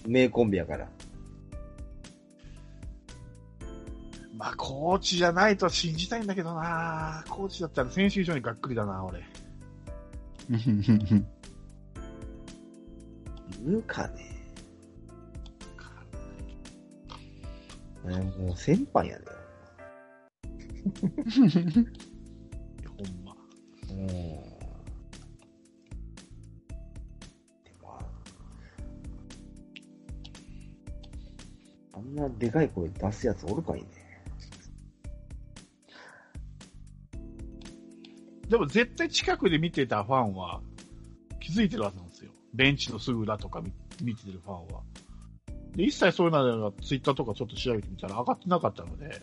[0.05, 0.09] う？
[0.09, 0.89] 名コンビやから。
[4.37, 9.23] まあ、コーチじゃないと信じたいんだけどなコーチだったら選手以上にがっくりだな、俺。
[10.49, 10.59] 言
[13.77, 14.25] うかね。
[18.07, 19.25] えーもう先輩やね。
[20.85, 20.91] ほ
[23.03, 23.35] んま。
[23.89, 24.07] うん。
[24.07, 24.13] で
[27.81, 27.99] も
[31.93, 33.87] あんなでかい声出すやつおるかいね。
[38.47, 40.61] でも絶対近くで見てたファンは
[41.39, 42.31] 気づいてるはずなんですよ。
[42.53, 44.81] ベンチのすぐ裏とか見見てるファンは。
[45.75, 49.21] で、一切そういうのがツイッターとかちょっと調べてみたら上がってなかったので、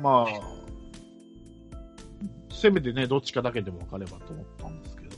[0.00, 0.40] まあ、
[2.52, 5.14] せめてね、どっちかだけでも分かればと思ったんですけど。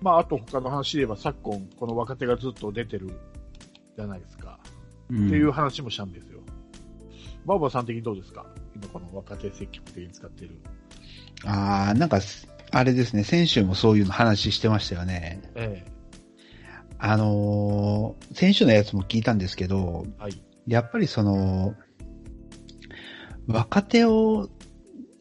[0.00, 3.10] まあ、あと他の話で言えば、昨今、この若手がずっと出てる
[3.96, 4.58] じゃないですか。
[5.04, 6.40] っていう話もしたんですよ。
[7.44, 8.46] バーバーさん的にどうですか？
[8.76, 10.58] 今この若手積極的に使ってる。
[11.44, 12.20] ああ、なんか、
[12.70, 15.42] あれですね、先週もそういうの話してましたよね。
[15.54, 15.84] え
[17.02, 20.42] あのー先週のやつも聞いたんですけど、えはい。
[20.66, 21.74] やっぱりその、
[23.46, 24.48] 若手を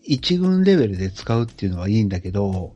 [0.04, 2.76] 一軍レベルで使うっていうのはいいんだけど、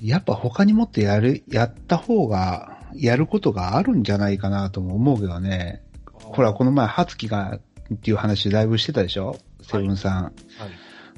[0.00, 5.82] やっぱ他にもっとやる、やった方が、やることがあるんじゃないかなとも思うけどね。
[6.12, 7.58] ほら、この前、初期が、
[7.94, 9.38] っていう話だいぶしてたでしょ？
[9.62, 10.24] セブンさん。
[10.24, 10.32] はい。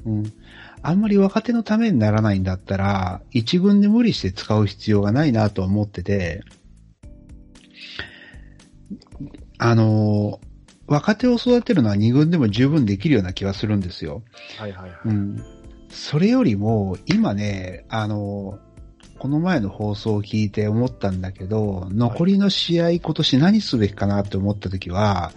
[0.05, 0.33] うん。
[0.81, 6.41] あんまり若手のためにならないんだったら、一軍で無理して使う必要がないなと思ってて、
[9.59, 10.39] あの、
[10.87, 14.23] 若手を育てるのは二軍でも十分できるような気がするんですよ。
[14.57, 14.99] はいはいはい。
[15.05, 15.43] うん。
[15.89, 18.57] それよりも、今ね、あの、
[19.19, 25.31] この前の放送を聞いて思ったんだけど、残りの試合今年何すべきかなって思った時は、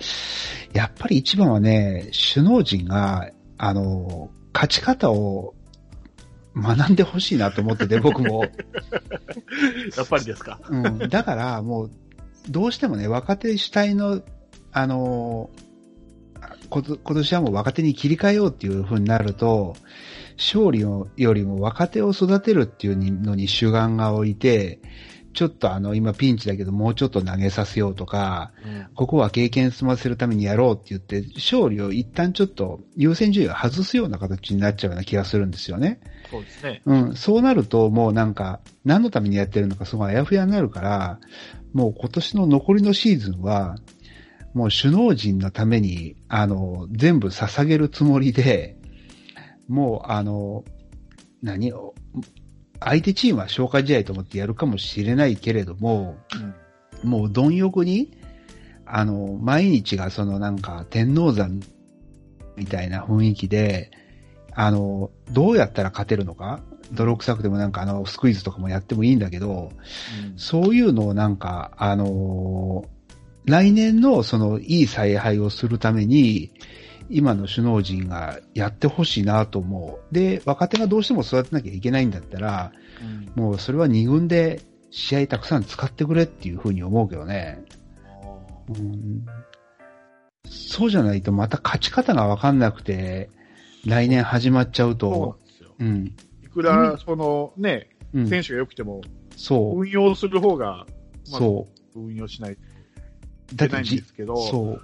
[0.73, 5.55] やっぱり一番はね、首脳陣が、あの、勝ち方を
[6.55, 8.45] 学んでほしいなと思ってて、僕も。
[9.97, 10.61] やっぱりですか？
[10.68, 10.99] うん。
[11.09, 11.91] だから、もう、
[12.49, 14.22] どうしてもね、若手主体の、
[14.72, 15.51] あの
[16.70, 19.76] こ今年はもう若手に切り替えようっていう風になると、
[20.36, 24.80] 勝利をよりも若手を育てるっていうのに主眼が置いて、
[25.34, 28.95] ちょっとあの、今ピンチだけどもうちょっと投げさせようとか、うん。
[28.95, 36.01] ここは経験済ませるためにやろうって言って、勝利を一旦ちょっと優先順位を外すような形になっちゃうような気がするんですよね。
[36.33, 36.83] そうですね。
[36.87, 41.20] うん、そうなるともうなんか、何のためにやってるのかすごいあやふやになるから、
[41.74, 43.76] もう今年の残りのシーズンは、
[44.55, 48.78] もう首脳陣のために、あの、全部捧げるつもりで、
[49.68, 50.64] もうあの、
[51.43, 51.95] 何を、
[52.80, 56.16] 相手チームは消化試合と思ってやるかもしれないけれども、
[57.03, 57.11] うん。
[57.11, 58.16] もう貪欲に、
[58.87, 61.61] あの、毎日がそのなんか天王山
[62.57, 63.91] みたいな雰囲気で、
[64.55, 66.61] あの、どうやったら勝てるのか？
[66.92, 69.72] 泥臭くてもなんかあの、スクイズとかもやってもいいんだけど、
[70.36, 72.84] そういうのをなんか、あの
[73.44, 76.53] 来年のそのいい采配をするために、
[77.09, 80.14] 今の首脳陣がやってほしいなと思う。
[80.14, 82.72] で、若手がどうしても育てなきゃいけないんだったら、
[83.36, 83.42] うん。
[83.42, 87.64] もうそれは二軍で試合たくさん使ってくれっていうふうに思うけどね。
[88.68, 89.26] うん
[90.44, 93.30] そうじゃないとまた勝ち方がわかんなくて、
[93.87, 95.74] 来年始まっちゃうそうとなん、ですよ。
[95.78, 96.14] うん。
[96.45, 98.28] いくら、その、ね、うん。
[98.28, 99.01] 選手が良くても、
[99.37, 99.80] そう。
[99.80, 100.87] 運用する方が、
[101.30, 102.62] まあそ運用しないと
[103.53, 103.55] う。
[103.55, 104.83] いけないんですけど、そう。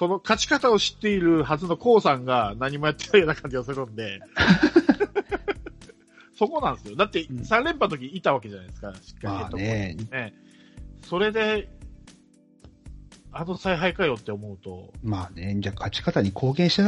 [0.00, 4.20] その勝ち方を知っているはずのコウさんが何もやってないような感じがするんで、
[6.34, 6.96] そこなんですよ。
[6.96, 10.34] だってうん3連覇の時いたわけじゃないですか、しっかりまあね、ね。
[11.02, 11.68] それで、
[13.32, 16.78] あの采配かよって思うと、まあね、じゃあ勝ち方に貢献して